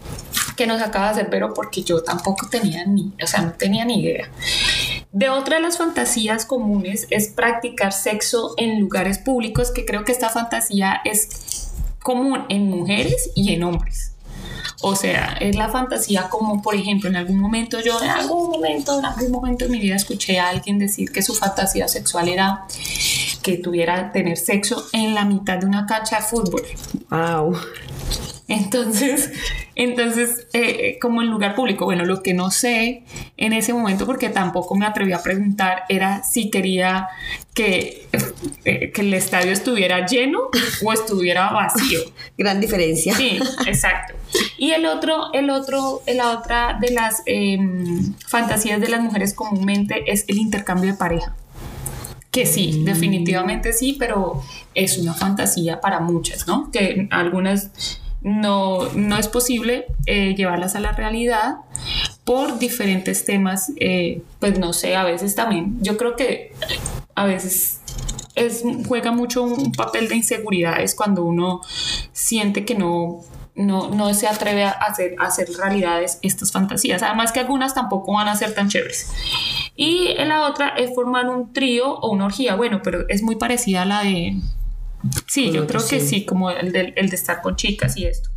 [0.56, 3.86] que nos acaba de hacer Vero porque yo tampoco tenía ni, o sea, no tenía
[3.86, 4.30] ni idea.
[5.12, 10.12] De otra de las fantasías comunes es practicar sexo en lugares públicos, que creo que
[10.12, 14.12] esta fantasía es común en mujeres y en hombres.
[14.84, 18.98] O sea, es la fantasía como, por ejemplo, en algún momento yo, en algún momento,
[18.98, 22.66] en algún momento de mi vida escuché a alguien decir que su fantasía sexual era
[23.44, 26.64] que tuviera tener sexo en la mitad de una cancha de fútbol.
[27.10, 27.58] Wow.
[28.48, 29.30] Entonces,
[29.84, 33.04] entonces eh, como en lugar público, bueno, lo que no sé
[33.36, 37.08] en ese momento, porque tampoco me atreví a preguntar, era si quería
[37.56, 38.08] que,
[38.63, 40.50] eh, que el estadio estuviera lleno
[40.86, 42.00] o estuviera vacío.
[42.38, 43.15] Gran diferencia.
[43.15, 44.13] Sí, exacto.
[44.56, 50.12] Y el otro, el otro, la otra de las em, fantasías de las mujeres comúnmente
[50.12, 51.36] es el intercambio de pareja.
[52.30, 54.44] Que sí, definitivamente sí, pero
[54.76, 56.72] es una fantasía para muchas, ¿no?
[56.72, 57.72] Que algunas
[58.22, 61.58] no, no es posible eh, llevarlas a la realidad
[62.24, 66.54] por diferentes temas, eh, pues no sé, a veces también, yo creo que
[67.16, 67.82] a veces
[68.36, 71.62] es, juega mucho un papel de inseguridades cuando uno
[72.14, 73.22] siente que no
[73.56, 77.04] no, no se atreve a hacer, a hacer realidades estas fantasías.
[77.04, 79.12] Además que algunas tampoco van a ser tan chéveres.
[79.76, 82.56] Y la otra es formar un trío o una orgía.
[82.56, 84.36] Bueno, pero es muy parecida a la de...
[85.28, 88.30] Sí, yo creo que sí, como el de, el de estar con chicas y esto.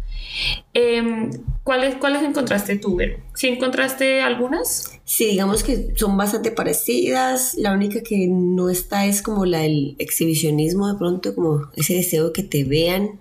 [0.73, 1.31] Em,
[1.63, 3.19] ¿cuáles, ¿Cuáles encontraste tú, Vero?
[3.35, 4.91] ¿Sí encontraste algunas?
[5.05, 7.55] Sí, digamos que son bastante parecidas.
[7.57, 12.27] La única que no está es como la del exhibicionismo, de pronto, como ese deseo
[12.27, 13.21] de que te vean,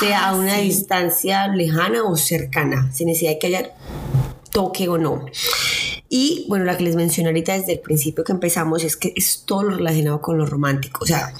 [0.00, 0.64] sea a Ah, una sí.
[0.64, 3.70] distancia lejana o cercana, sin necesidad de que haya
[4.50, 5.24] toque o no.
[6.14, 9.44] Y bueno, la que les mencioné ahorita desde el principio que empezamos es que es
[9.46, 11.04] todo lo relacionado con lo romántico.
[11.04, 11.32] O sea,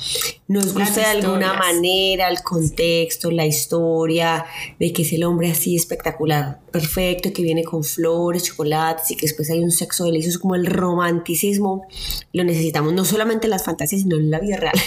[0.48, 4.46] nos gusta de alguna manera el contexto, la historia
[4.80, 9.26] de que es el hombre así espectacular, perfecto, que viene con flores, chocolates y que
[9.26, 11.86] después hay un sexo delicioso, como el romanticismo.
[12.32, 14.80] Lo necesitamos no solamente en las fantasías, sino en la vida real.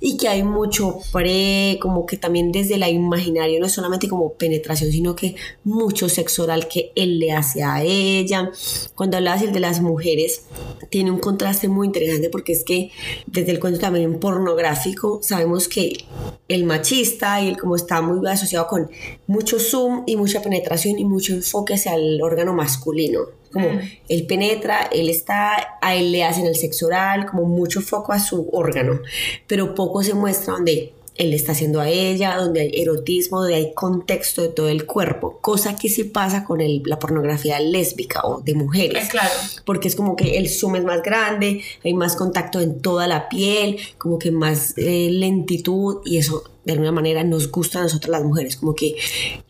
[0.00, 4.34] Y que hay mucho pre, como que también desde la imaginario, no es solamente como
[4.34, 5.34] penetración, sino que
[5.64, 8.50] mucho sexo oral que él le hace a ella.
[8.94, 10.42] Cuando hablabas el de las mujeres,
[10.90, 12.90] tiene un contraste muy interesante porque es que
[13.26, 16.04] desde el cuento también pornográfico sabemos que
[16.48, 18.90] el machista y el como está muy asociado con
[19.26, 23.37] mucho zoom y mucha penetración y mucho enfoque hacia el órgano masculino.
[23.52, 23.80] Como Mm.
[24.08, 28.20] él penetra, él está, a él le hacen el sexo oral, como mucho foco a
[28.20, 29.00] su órgano,
[29.46, 33.56] pero poco se muestra donde él le está haciendo a ella, donde hay erotismo, donde
[33.56, 38.20] hay contexto de todo el cuerpo, cosa que sí pasa con el- la pornografía lésbica
[38.22, 39.30] o de mujeres Eh, claro.
[39.64, 43.28] porque es como que el zoom es más grande, hay más contacto en toda la
[43.28, 48.10] piel, como que más eh, lentitud y eso de alguna manera nos gusta a nosotras
[48.10, 48.94] las mujeres, como que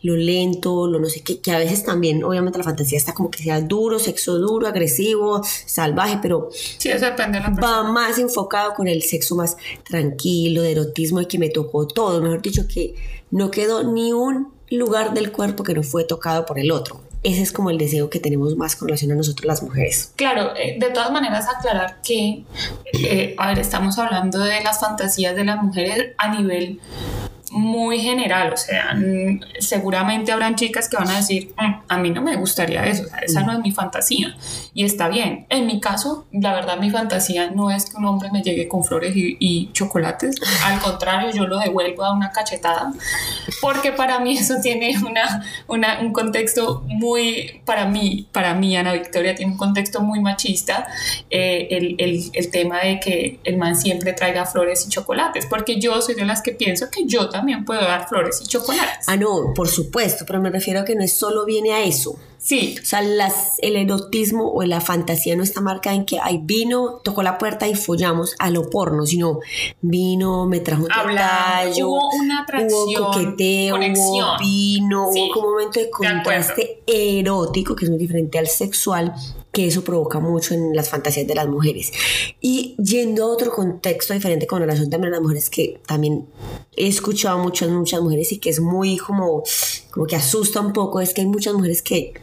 [0.01, 3.29] lo lento, lo no sé qué, que a veces también obviamente la fantasía está como
[3.29, 8.17] que sea duro, sexo duro, agresivo, salvaje, pero Sí, eso depende de la va más
[8.19, 12.67] enfocado con el sexo más tranquilo, de erotismo y que me tocó todo, mejor dicho,
[12.67, 12.95] que
[13.31, 17.08] no quedó ni un lugar del cuerpo que no fue tocado por el otro.
[17.21, 20.13] Ese es como el deseo que tenemos más con relación a nosotros las mujeres.
[20.15, 22.45] Claro, eh, de todas maneras aclarar que,
[22.93, 26.79] eh, a ver, estamos hablando de las fantasías de las mujeres a nivel
[27.51, 28.95] muy general, o sea,
[29.59, 33.07] seguramente habrán chicas que van a decir, "Mm, a mí no me gustaría eso, o
[33.07, 34.35] sea, esa no es mi fantasía,
[34.73, 35.45] y está bien.
[35.49, 38.83] En mi caso, la verdad, mi fantasía no es que un hombre me llegue con
[38.83, 42.91] flores y, y chocolates, al contrario, yo lo devuelvo a una cachetada,
[43.61, 48.93] porque para mí eso tiene una, una- un contexto muy, para mí, para mí, Ana
[48.93, 50.87] Victoria, tiene un contexto muy machista,
[51.29, 55.79] eh, el, el- el tema de que el man siempre traiga flores y chocolates, porque
[55.79, 59.07] yo soy de las que pienso que yo también puedo dar flores y chocolates.
[59.07, 62.15] Ah, no, por supuesto, pero me refiero a que no es solo viene a eso.
[62.41, 66.39] Sí, O sea, las, el erotismo o la fantasía no está marcada en que hay
[66.41, 69.39] vino, tocó la puerta y follamos a lo porno, sino
[69.81, 74.07] vino, me trajo un detallo, hubo una atracción, hubo coqueteo, conexión.
[74.07, 79.13] hubo vino, Sí, hubo un momento de contraste erótico, que es muy diferente al sexual,
[79.51, 81.91] que eso provoca mucho en las fantasías de las mujeres.
[82.39, 86.27] Y yendo a otro contexto diferente con relación también a las mujeres, que también
[86.75, 89.43] he escuchado muchas, muchas mujeres y que es muy como,
[89.91, 92.13] como que asusta un poco, es que hay muchas mujeres que,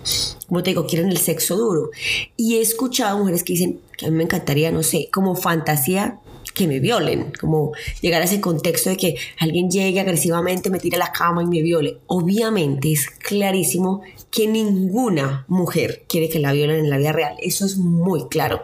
[0.49, 1.91] como te digo, quieren el sexo duro.
[2.37, 6.21] Y he escuchado mujeres que dicen que a mí me encantaría, no sé, como fantasía
[6.55, 10.97] que me violen, como llegar a ese contexto de que alguien llegue agresivamente, me tire
[10.97, 11.99] a la cama y me viole.
[12.07, 17.65] Obviamente es clarísimo que ninguna mujer quiere que la violen en la vida real, eso
[17.67, 18.61] es muy claro.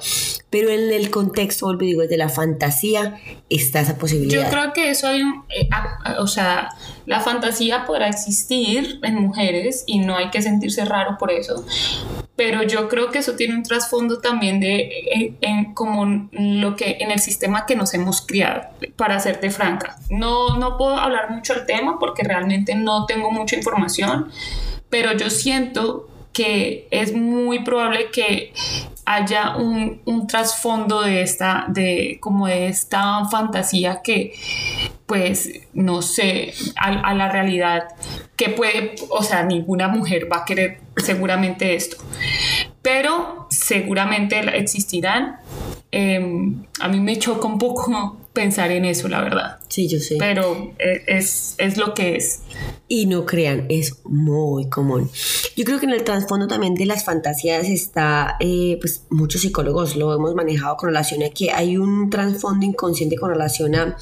[0.51, 3.19] Pero en el contexto, vuelvo digo, de la fantasía
[3.49, 4.43] está esa posibilidad.
[4.45, 6.69] Yo creo que eso hay un, eh, a- a- o sea,
[7.07, 11.65] la fantasía podrá existir en mujeres y no hay que sentirse raro por eso,
[12.37, 16.99] pero yo creo que eso tiene un trasfondo también de eh, en, como lo que
[17.01, 18.63] en el sistema que nos hemos criado,
[18.97, 19.97] para serte franca.
[20.11, 24.31] No, no puedo hablar mucho del tema porque realmente no tengo mucha información,
[24.91, 28.53] pero yo siento que es muy probable que
[29.15, 34.35] haya un, trasfondo de esta, de como de esta fantasía que,
[35.07, 37.89] pues, no sé, a, la realidad
[38.37, 41.97] que puede, o sea, ninguna mujer va a querer seguramente esto,
[42.81, 45.37] pero seguramente existirán.
[45.91, 50.17] Em, a mí me choca un poco pensar en eso, la verdad, Sí, yo sé.
[50.19, 52.41] pero eh, es, es lo que es.
[52.89, 55.11] Y no crean, es muy común.
[55.57, 59.97] Yo creo que en el trasfondo también de las fantasías está, eh, pues muchos psicólogos
[59.97, 63.97] lo hemos manejado con relación a que hay un trasfondo inconsciente con relación a,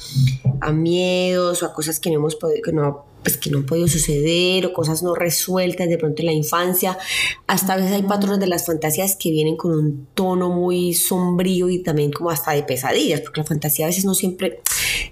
[0.61, 3.65] a miedos o a cosas que no hemos podido, que no pues que no han
[3.65, 6.97] podido suceder o cosas no resueltas de pronto en la infancia.
[7.47, 11.69] Hasta a veces hay patrones de las fantasías que vienen con un tono muy sombrío
[11.69, 14.61] y también como hasta de pesadillas, porque la fantasía a veces no siempre,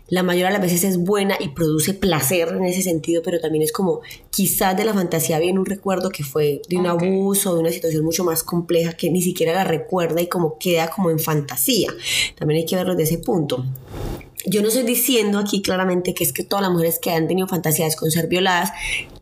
[0.08, 3.63] la mayoría de las veces es buena y produce placer en ese sentido, pero también
[3.63, 7.62] es como quizás de la fantasía viene un recuerdo que fue de un abuso, de
[7.62, 11.19] una situación mucho más compleja que ni siquiera la recuerda y como queda como en
[11.19, 11.93] fantasía.
[12.38, 13.65] También hay que verlo desde ese punto.
[14.45, 17.47] Yo no estoy diciendo aquí claramente que es que todas las mujeres que han tenido
[17.47, 18.71] fantasías con ser violadas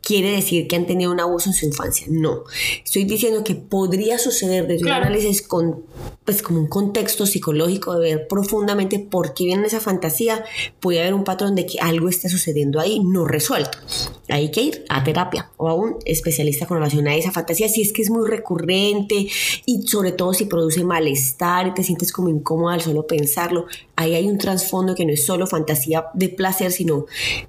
[0.08, 2.08] quiere decir que han tenido un abuso en su infancia.
[2.10, 2.46] No.
[2.82, 5.84] Estoy diciendo que podría suceder desde un análisis con,
[6.24, 10.46] pues, como un contexto psicológico de ver profundamente por qué viene esa fantasía.
[10.80, 13.80] Puede haber un patrón de que algo está sucediendo ahí no resuelto.
[14.30, 17.82] Hay que ir a terapia o a un especialista con relación a esa fantasía si
[17.82, 19.28] es que es muy recurrente
[19.66, 23.66] y sobre todo si produce malestar y te sientes como incómoda al solo pensarlo.
[23.98, 27.08] Ahí hay un trasfondo que no es solo fantasía de placer, sino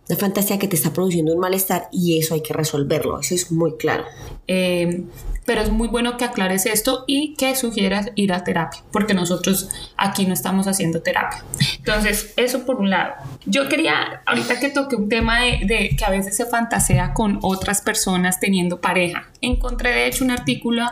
[0.08, 3.50] una fantasía que te está produciendo un malestar y eso hay que resolverlo, eso es
[3.52, 4.04] muy claro.
[4.46, 5.04] Eh,
[5.48, 9.70] pero es muy bueno que aclares esto y que sugieras ir a terapia, porque nosotros
[9.96, 11.42] aquí no estamos haciendo terapia.
[11.78, 13.14] Entonces, eso por un lado.
[13.46, 17.80] Yo quería, ahorita que toqué un tema de, que a veces se fantasea con otras
[17.80, 20.84] personas teniendo pareja, encontré de hecho un artículo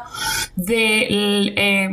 [0.56, 1.90] de eh,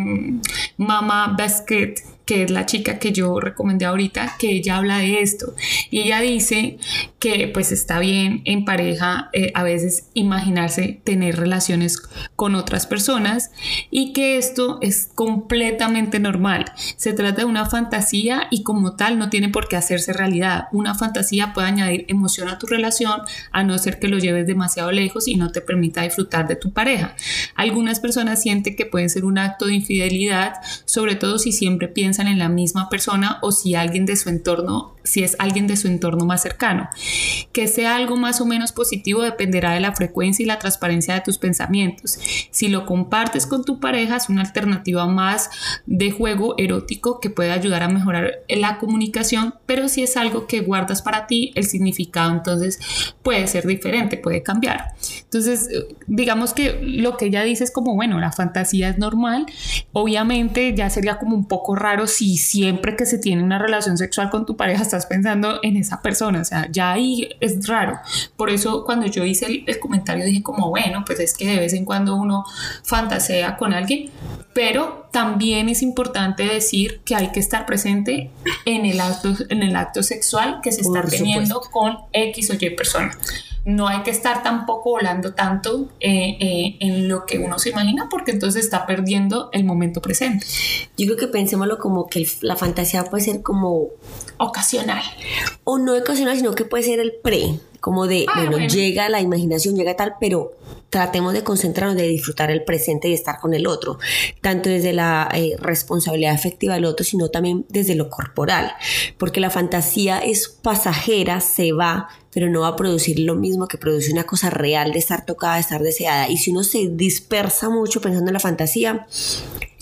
[0.78, 5.56] Mama Basket que es la chica que yo recomendé ahorita, que ella habla de esto.
[5.90, 6.78] Y ella dice
[7.20, 12.02] que pues está bien en pareja eh, a veces imaginarse tener relaciones
[12.36, 13.52] con otras personas
[13.90, 16.66] y que esto es completamente normal.
[16.98, 20.68] Se trata de una fantasía y como tal no tiene por qué hacerse realidad.
[20.72, 24.92] Una fantasía puede añadir emoción a tu relación a no ser que lo lleves demasiado
[24.92, 27.16] lejos y no te permita disfrutar de tu pareja.
[27.56, 30.56] Algunas personas sienten que puede ser un acto de infidelidad,
[30.86, 34.93] sobre todo si siempre piensan en la misma persona o si alguien de su entorno,
[35.04, 36.90] si es alguien de su entorno más cercano.
[37.52, 41.22] Que sea algo más o menos positivo dependerá de la frecuencia y la transparencia de
[41.22, 42.20] tus pensamientos.
[42.52, 45.50] Si lo compartes con tu pareja es una alternativa más
[45.86, 50.62] de juego erótico que puede ayudar a mejorar la comunicación, pero si es algo que
[50.62, 52.80] guardas para ti, el significado entonces
[53.22, 54.94] puede ser diferente, puede cambiar.
[55.24, 55.70] Entonces,
[56.08, 59.46] digamos que lo que ella dice es como, bueno, la fantasía es normal,
[59.92, 64.30] obviamente ya sería como un poco raro si siempre que se tiene una relación sexual
[64.30, 68.00] con tu pareja estás pensando en esa persona, o sea, ya ahí es raro.
[68.38, 71.74] Por eso cuando yo hice el, comentario dije como, bueno, pues es que de vez
[71.74, 72.46] en cuando uno
[72.84, 74.12] fantasea con alguien,
[74.54, 78.30] pero también es importante decir que hay que estar presente
[78.66, 82.70] en el acto, en el acto sexual que se está teniendo con X o Y
[82.72, 83.18] persona
[83.66, 88.08] no hay que estar tampoco volando tanto eh, eh, en lo que uno se imagina
[88.10, 90.46] porque entonces está perdiendo el momento presente.
[90.98, 93.88] Yo creo que pensémoslo como que la fantasía puede ser como
[94.38, 95.04] ocasional.
[95.64, 99.20] O no ocasional, sino que puede ser el pre, como de, ah, bueno, llega la
[99.20, 100.54] imaginación, llega tal, pero
[100.90, 104.00] tratemos de concentrarnos, de disfrutar el presente y estar con el otro,
[104.40, 108.72] tanto desde la eh, responsabilidad afectiva del otro, sino también desde lo corporal,
[109.18, 113.78] porque la fantasía es pasajera, se va, pero no va a producir lo mismo que
[113.78, 116.30] produce una cosa real de estar tocada, de estar deseada.
[116.30, 119.08] Y si uno se dispersa mucho pensando en la fantasía,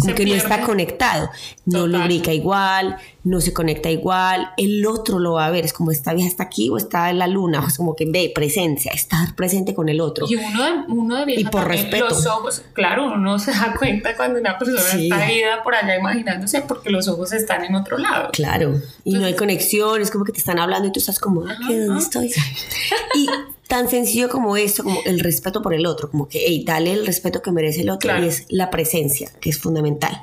[0.01, 1.29] como que no está conectado,
[1.65, 5.91] no lubrica igual, no se conecta igual, el otro lo va a ver, es como
[5.91, 9.35] esta vieja está aquí o está en la luna, es como que ve presencia, estar
[9.35, 10.25] presente con el otro.
[10.27, 12.09] Y uno uno de y por respeto.
[12.09, 16.61] los ojos, claro, uno se da cuenta cuando una persona está ida por allá imaginándose
[16.61, 18.29] porque los ojos están en otro lado.
[18.33, 21.45] Claro, y no hay conexión, es como que te están hablando y tú estás como,
[21.45, 22.27] ah, ¿dónde estoy?
[23.15, 23.27] y
[23.71, 27.05] tan sencillo como esto, como el respeto por el otro, como que, hey, dale el
[27.05, 30.19] respeto que merece el otro y es la presencia, que es fundamental.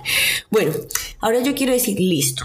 [0.51, 0.73] Bueno,
[1.21, 2.45] ahora yo quiero decir, listo.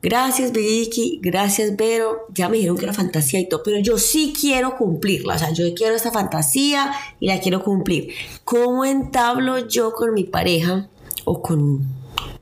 [0.00, 4.32] Gracias Vicky, gracias Vero, ya me dijeron que era fantasía y todo, pero yo sí
[4.38, 8.14] quiero cumplirla, o sea, yo quiero esta fantasía y la quiero cumplir.
[8.44, 10.88] ¿Cómo entablo yo con mi pareja
[11.26, 11.84] o con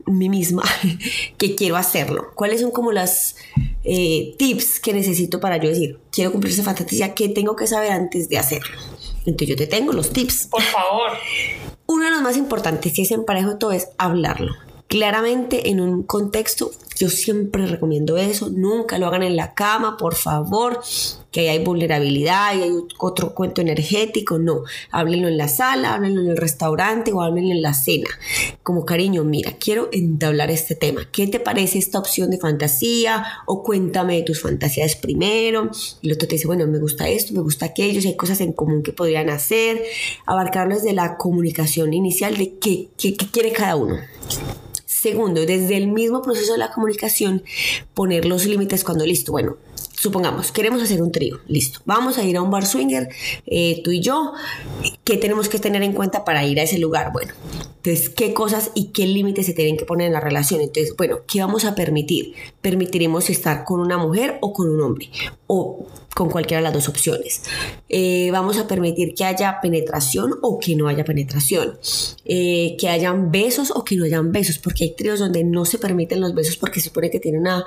[0.06, 0.62] mí misma
[1.38, 2.32] que quiero hacerlo?
[2.34, 3.36] ¿Cuáles son como las
[3.84, 7.92] eh, tips que necesito para yo decir, quiero cumplir esa fantasía, ¿qué tengo que saber
[7.92, 8.76] antes de hacerlo?
[9.24, 10.46] Entonces yo te tengo los tips.
[10.46, 11.10] Por favor.
[11.86, 14.52] Uno de los más importantes, si es en pareja todo, es hablarlo.
[14.88, 20.14] Claramente en un contexto, yo siempre recomiendo eso, nunca lo hagan en la cama, por
[20.14, 20.82] favor,
[21.32, 26.28] que hay vulnerabilidad y hay otro cuento energético, no, háblenlo en la sala, háblenlo en
[26.28, 28.08] el restaurante o háblenlo en la cena,
[28.62, 33.24] como cariño, mira, quiero entablar este tema, ¿qué te parece esta opción de fantasía?
[33.46, 35.70] O cuéntame de tus fantasías primero,
[36.02, 38.40] y el otro te dice, bueno, me gusta esto, me gusta aquello, si hay cosas
[38.42, 39.82] en común que podrían hacer,
[40.26, 43.96] abarcarlo desde la comunicación inicial de qué, qué quiere cada uno.
[44.84, 47.42] Segundo, desde el mismo proceso de la comunicación,
[47.94, 49.56] poner los límites cuando listo, bueno,
[50.02, 51.80] supongamos, queremos hacer un trío, listo.
[51.84, 53.08] Vamos a ir a un bar swinger,
[53.46, 54.32] eh, tú y yo.
[55.04, 57.12] ¿Qué tenemos que tener en cuenta para ir a ese lugar?
[57.12, 57.32] Bueno,
[57.84, 60.60] entonces, ¿qué cosas y qué límites se tienen que poner en la relación?
[60.60, 62.32] Entonces, bueno, ¿qué vamos a permitir?
[62.60, 65.10] ¿Permitiremos estar con una mujer o con un hombre?
[65.48, 67.42] O con cualquiera de las dos opciones.
[67.88, 71.76] Eh, vamos a permitir que haya penetración o que no haya penetración.
[72.24, 75.78] Eh, que hayan besos o que no hayan besos, porque hay tríos donde no se
[75.78, 77.64] permiten los besos porque se supone que tiene una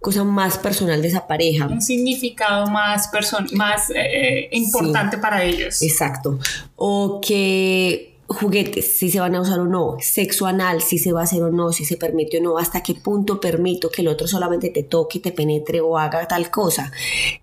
[0.00, 1.66] cosa más personal de esa pareja.
[1.66, 3.10] Un significado más,
[3.52, 5.82] más eh, importante para ellos.
[5.82, 6.38] Exacto.
[6.76, 11.22] O que juguetes, si se van a usar o no, sexo anal, si se va
[11.22, 14.08] a hacer o no, si se permite o no, hasta qué punto permito que el
[14.08, 16.92] otro solamente te toque, te penetre o haga tal cosa.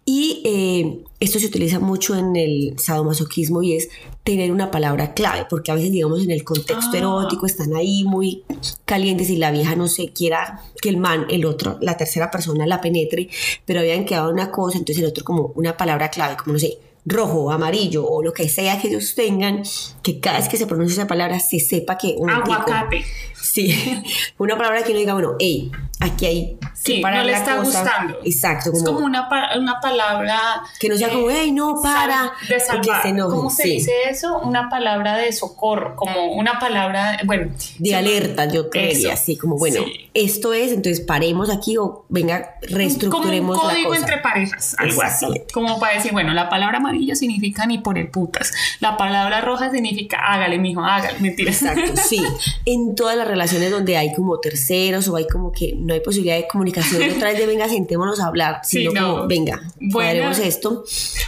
[0.05, 3.89] Y eh, esto se utiliza mucho en el sadomasoquismo y es
[4.23, 6.97] tener una palabra clave, porque a veces, digamos, en el contexto ah.
[6.97, 8.43] erótico están ahí muy
[8.85, 12.65] calientes y la vieja no se quiera que el man, el otro, la tercera persona
[12.65, 13.27] la penetre,
[13.65, 16.77] pero habían quedado una cosa, entonces el otro como una palabra clave, como no sé,
[17.07, 19.63] rojo, amarillo o lo que sea que ellos tengan,
[20.03, 23.05] que cada vez que se pronuncia esa palabra se sepa que un aguacate.
[23.41, 24.03] Sí,
[24.37, 28.19] una palabra que no diga, bueno, hey, aquí hay sí, no le está gustando.
[28.23, 28.71] Exacto.
[28.71, 32.31] Como, es como una, una palabra que no sea como, hey, no, para.
[32.47, 33.01] de salvar.
[33.29, 34.39] ¿Cómo se dice eso?
[34.39, 37.51] Una palabra de socorro, como una palabra, bueno.
[37.79, 39.81] De alerta, yo creería, así como, bueno,
[40.13, 45.27] esto es, entonces paremos aquí o venga, reestructuremos como un código entre parejas, algo así.
[45.53, 48.51] Como para decir, bueno, la palabra amarilla significa ni por el putas.
[48.79, 51.19] La palabra roja significa hágale, mijo, hágale.
[51.19, 51.51] Mentira.
[51.51, 52.23] Exacto, sí.
[52.65, 56.37] En todas las relaciones donde hay como terceros o hay como que no hay posibilidad
[56.37, 60.83] de comunicación otra vez de venga, sentémonos a hablar, sino como venga, bueno, esto.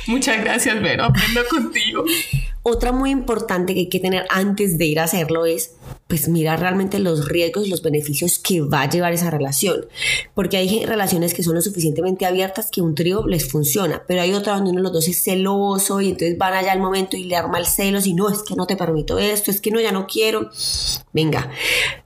[0.08, 2.04] Muchas gracias, Vero, aprendo contigo.
[2.70, 5.72] Otra muy importante que hay que tener antes de ir a hacerlo es
[6.07, 9.88] pues mirar realmente los riesgos y los beneficios que va a llevar esa relación.
[10.36, 14.34] Porque hay relaciones que son lo suficientemente abiertas que un trío les funciona, pero hay
[14.34, 17.24] otras donde uno de los dos es celoso y entonces van allá al momento y
[17.24, 19.80] le arma el celos y no, es que no te permito esto, es que no,
[19.80, 20.51] ya no quiero.
[21.11, 21.49] Venga,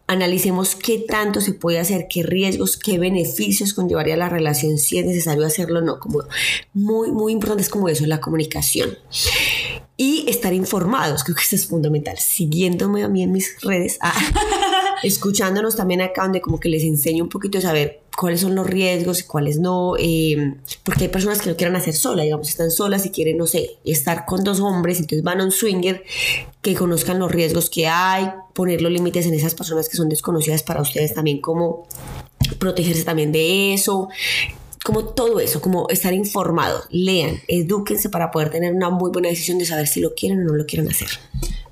[0.07, 5.05] analicemos qué tanto se puede hacer, qué riesgos, qué beneficios conllevaría la relación, si es
[5.05, 5.99] necesario hacerlo o no.
[5.99, 6.20] Como
[6.74, 8.97] muy, muy importante es como eso, la comunicación
[10.04, 14.14] y estar informados, creo que eso es fundamental, siguiéndome a mí en mis redes, ah,
[15.04, 18.68] escuchándonos también acá donde como que les enseño un poquito a saber cuáles son los
[18.68, 22.70] riesgos y cuáles no, eh, porque hay personas que lo quieran hacer sola, digamos, están
[22.70, 26.04] solas y quieren, no sé, estar con dos hombres, entonces van a un swinger,
[26.62, 30.64] que conozcan los riesgos que hay, poner los límites en esas personas que son desconocidas
[30.64, 31.88] para ustedes también, como
[32.60, 34.10] protegerse también de eso,
[34.84, 39.58] como todo eso, como estar informados, lean, edúquense para poder tener una muy buena decisión
[39.58, 41.08] de saber si lo quieren o no lo quieren hacer.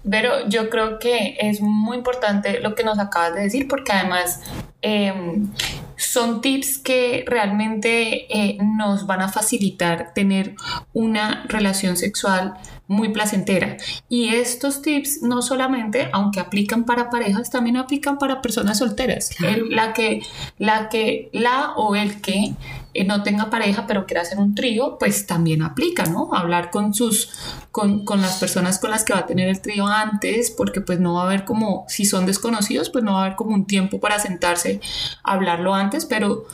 [0.09, 4.39] Pero yo creo que es muy importante lo que nos acabas de decir porque además
[4.81, 5.51] em,
[5.95, 10.55] son tips que realmente eh, nos van a facilitar tener
[10.93, 12.55] una relación sexual
[12.87, 13.77] muy placentera.
[14.09, 19.29] Y estos tips no solamente, aunque aplican para parejas, también aplican para personas solteras.
[19.69, 20.21] la, que,
[20.57, 22.53] la que, la o el que
[22.93, 26.33] eh, no tenga pareja pero quiera hacer un trío, pues también aplica, ¿no?
[26.33, 27.29] Hablar con sus,
[27.71, 30.99] con, con, las personas con las que va a tener el trío antes, porque pues
[30.99, 33.65] no va a haber como, si son desconocidos, pues no va a haber como un
[33.65, 34.81] tiempo para sentarse
[35.23, 36.45] a hablarlo antes, pero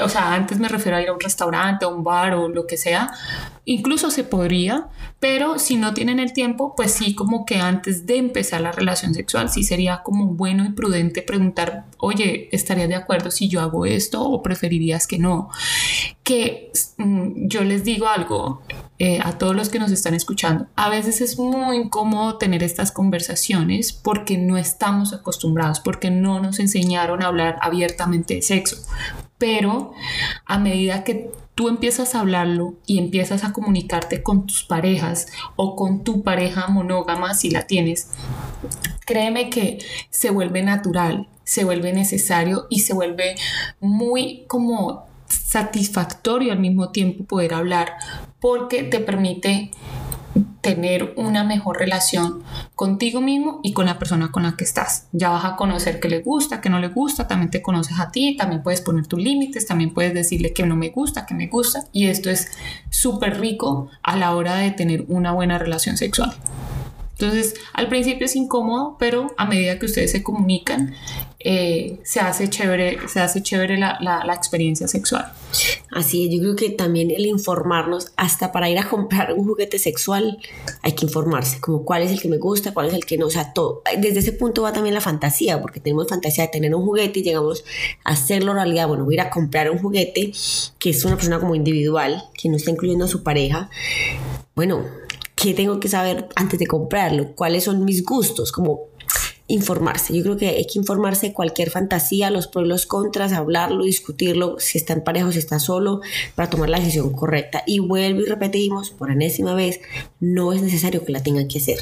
[0.00, 2.66] o sea, antes me refiero a ir a un restaurante, a un bar o lo
[2.66, 3.12] que sea,
[3.64, 4.88] incluso se podría,
[5.20, 9.14] pero si no tienen el tiempo, pues sí, como que antes de empezar la relación
[9.14, 13.86] sexual, sí sería como bueno y prudente preguntar, oye, ¿estarías de acuerdo si yo hago
[13.86, 15.48] esto o preferirías que no?
[16.22, 18.62] Que mm, yo les digo algo
[18.98, 22.92] eh, a todos los que nos están escuchando, a veces es muy incómodo tener estas
[22.92, 28.76] conversaciones porque no estamos acostumbrados, porque no nos enseñaron a hablar abiertamente de sexo
[29.38, 29.92] pero
[30.46, 35.76] a medida que tú empiezas a hablarlo y empiezas a comunicarte con tus parejas o
[35.76, 38.10] con tu pareja monógama si la tienes,
[39.06, 39.78] créeme que
[40.10, 43.36] se vuelve natural, se vuelve necesario y se vuelve
[43.80, 47.94] muy como satisfactorio al mismo tiempo poder hablar
[48.40, 49.70] porque te permite
[50.60, 52.42] tener una mejor relación
[52.74, 55.08] contigo mismo y con la persona con la que estás.
[55.12, 58.10] Ya vas a conocer qué le gusta, qué no le gusta, también te conoces a
[58.10, 61.48] ti, también puedes poner tus límites, también puedes decirle que no me gusta, que me
[61.48, 62.50] gusta y esto es
[62.90, 66.34] súper rico a la hora de tener una buena relación sexual.
[67.18, 70.94] Entonces, al principio es incómodo, pero a medida que ustedes se comunican,
[71.46, 75.30] eh, se hace chévere, se hace chévere la, la, la, experiencia sexual.
[75.92, 79.78] Así es, yo creo que también el informarnos, hasta para ir a comprar un juguete
[79.78, 80.38] sexual,
[80.82, 83.26] hay que informarse, como cuál es el que me gusta, cuál es el que no,
[83.26, 83.82] o sea, todo.
[83.98, 87.22] Desde ese punto va también la fantasía, porque tenemos fantasía de tener un juguete y
[87.22, 87.62] llegamos
[88.04, 88.88] a hacerlo realidad.
[88.88, 90.32] Bueno, voy a ir a comprar un juguete
[90.78, 93.68] que es una persona como individual, que no está incluyendo a su pareja.
[94.54, 94.82] Bueno,
[95.34, 97.34] ¿qué tengo que saber antes de comprarlo?
[97.34, 98.52] ¿Cuáles son mis gustos?
[98.52, 98.88] Como
[99.46, 100.16] informarse.
[100.16, 103.84] Yo creo que hay que informarse de cualquier fantasía, los pros y los contras, hablarlo,
[103.84, 106.00] discutirlo, si está en pareja o si está solo,
[106.34, 107.62] para tomar la decisión correcta.
[107.66, 109.80] Y vuelvo y repetimos por enésima vez,
[110.20, 111.80] no es necesario que la tengan que hacer.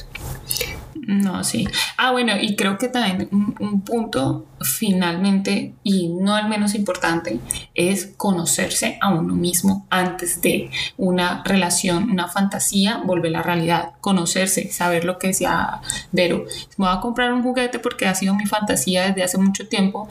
[1.05, 1.67] No, sí.
[1.97, 7.41] Ah, bueno, y creo que también un, un, punto finalmente, y no el menos importante,
[7.75, 13.93] es conocerse a uno mismo antes de una relación, una fantasía, volver a la realidad.
[14.01, 15.81] Conocerse, saber lo que decía
[16.13, 16.45] Vero.
[16.77, 20.09] Me voy a comprar un juguete porque ha sido mi fantasía desde hace mucho tiempo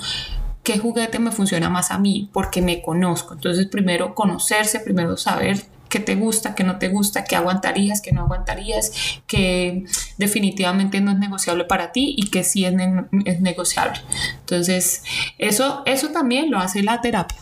[0.64, 3.34] qué juguete me funciona más a mí, porque me conozco.
[3.34, 8.12] Entonces, primero conocerse, primero saber qué te gusta, qué no te gusta, qué aguantarías, qué
[8.14, 8.92] no aguantarías,
[9.28, 9.84] que
[10.18, 14.00] definitivamente no es negociable para ti y que sí es, ne es negociable.
[14.40, 15.04] Entonces,
[15.38, 17.38] eso, eso también lo hace la terapia.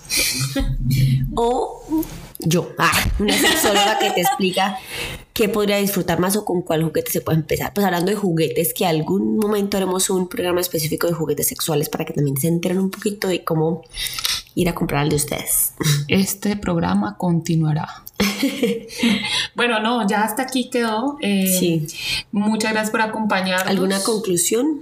[1.35, 2.03] o
[2.39, 4.77] yo, ah, una sexóloga que te explica
[5.33, 7.71] qué podría disfrutar más o con cuál juguete se puede empezar.
[7.73, 12.03] Pues hablando de juguetes, que algún momento haremos un programa específico de juguetes sexuales para
[12.03, 13.83] que también se enteren un poquito de cómo
[14.59, 15.73] ir a comprar el de ustedes.
[16.09, 18.03] Este programa continuará.
[19.55, 21.17] bueno, no, ya hasta aquí quedó.
[21.21, 21.87] Eh, sí.
[22.33, 23.69] Muchas gracias por acompañarnos.
[23.69, 24.81] ¿Alguna conclusión?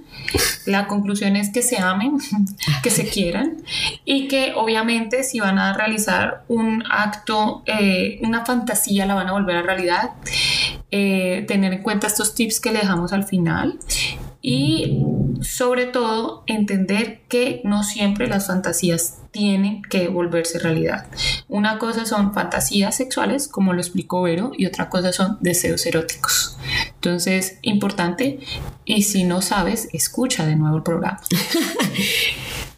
[0.66, 2.18] La conclusión es que se amen,
[2.82, 3.58] que se quieran
[4.04, 9.32] y que obviamente si van a realizar un acto, eh, una fantasía, la van a
[9.32, 10.10] volver a realidad.
[10.90, 13.78] Eh, tener en cuenta estos tips que le dejamos al final
[14.40, 15.02] y
[15.40, 21.06] sobre todo entender que no siempre las fantasías tienen que volverse realidad.
[21.48, 26.56] Una cosa son fantasías sexuales, como lo explicó Vero, y otra cosa son deseos eróticos.
[26.94, 28.40] Entonces, importante,
[28.84, 31.20] y si no sabes, escucha de nuevo el programa.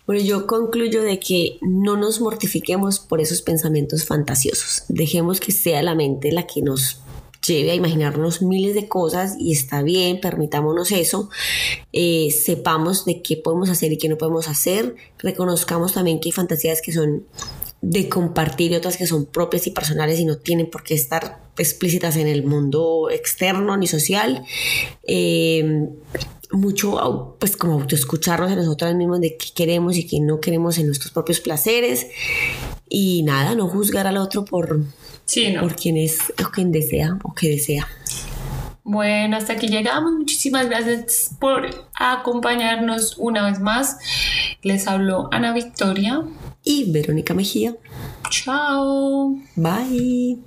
[0.06, 4.82] Bueno, yo concluyo de que no nos mortifiquemos por esos pensamientos fantasiosos.
[4.88, 7.00] Dejemos que sea la mente la que nos
[7.54, 11.30] lleve a imaginarnos miles de cosas y está bien, permitámonos eso,
[11.92, 16.32] eh, sepamos de qué podemos hacer y qué no podemos hacer, reconozcamos también que hay
[16.32, 17.26] fantasías que son
[17.82, 21.40] de compartir y otras que son propias y personales y no tienen por qué estar
[21.56, 24.44] explícitas en el mundo externo ni social.
[25.02, 25.88] Eh,
[26.52, 30.86] mucho, pues como autoescucharnos a nosotros mismos de qué queremos y qué no queremos en
[30.86, 32.08] nuestros propios placeres
[32.88, 34.80] y nada, no juzgar al otro por,
[35.30, 35.60] Sí, ¿no?
[35.60, 37.86] por quien es o quien desea o que desea.
[38.82, 40.12] Bueno, hasta aquí llegamos.
[40.12, 43.96] Muchísimas gracias por acompañarnos una vez más.
[44.62, 46.24] Les habló Ana Victoria
[46.64, 47.76] y Verónica Mejía.
[48.28, 49.36] Chao.
[49.54, 50.40] Bye.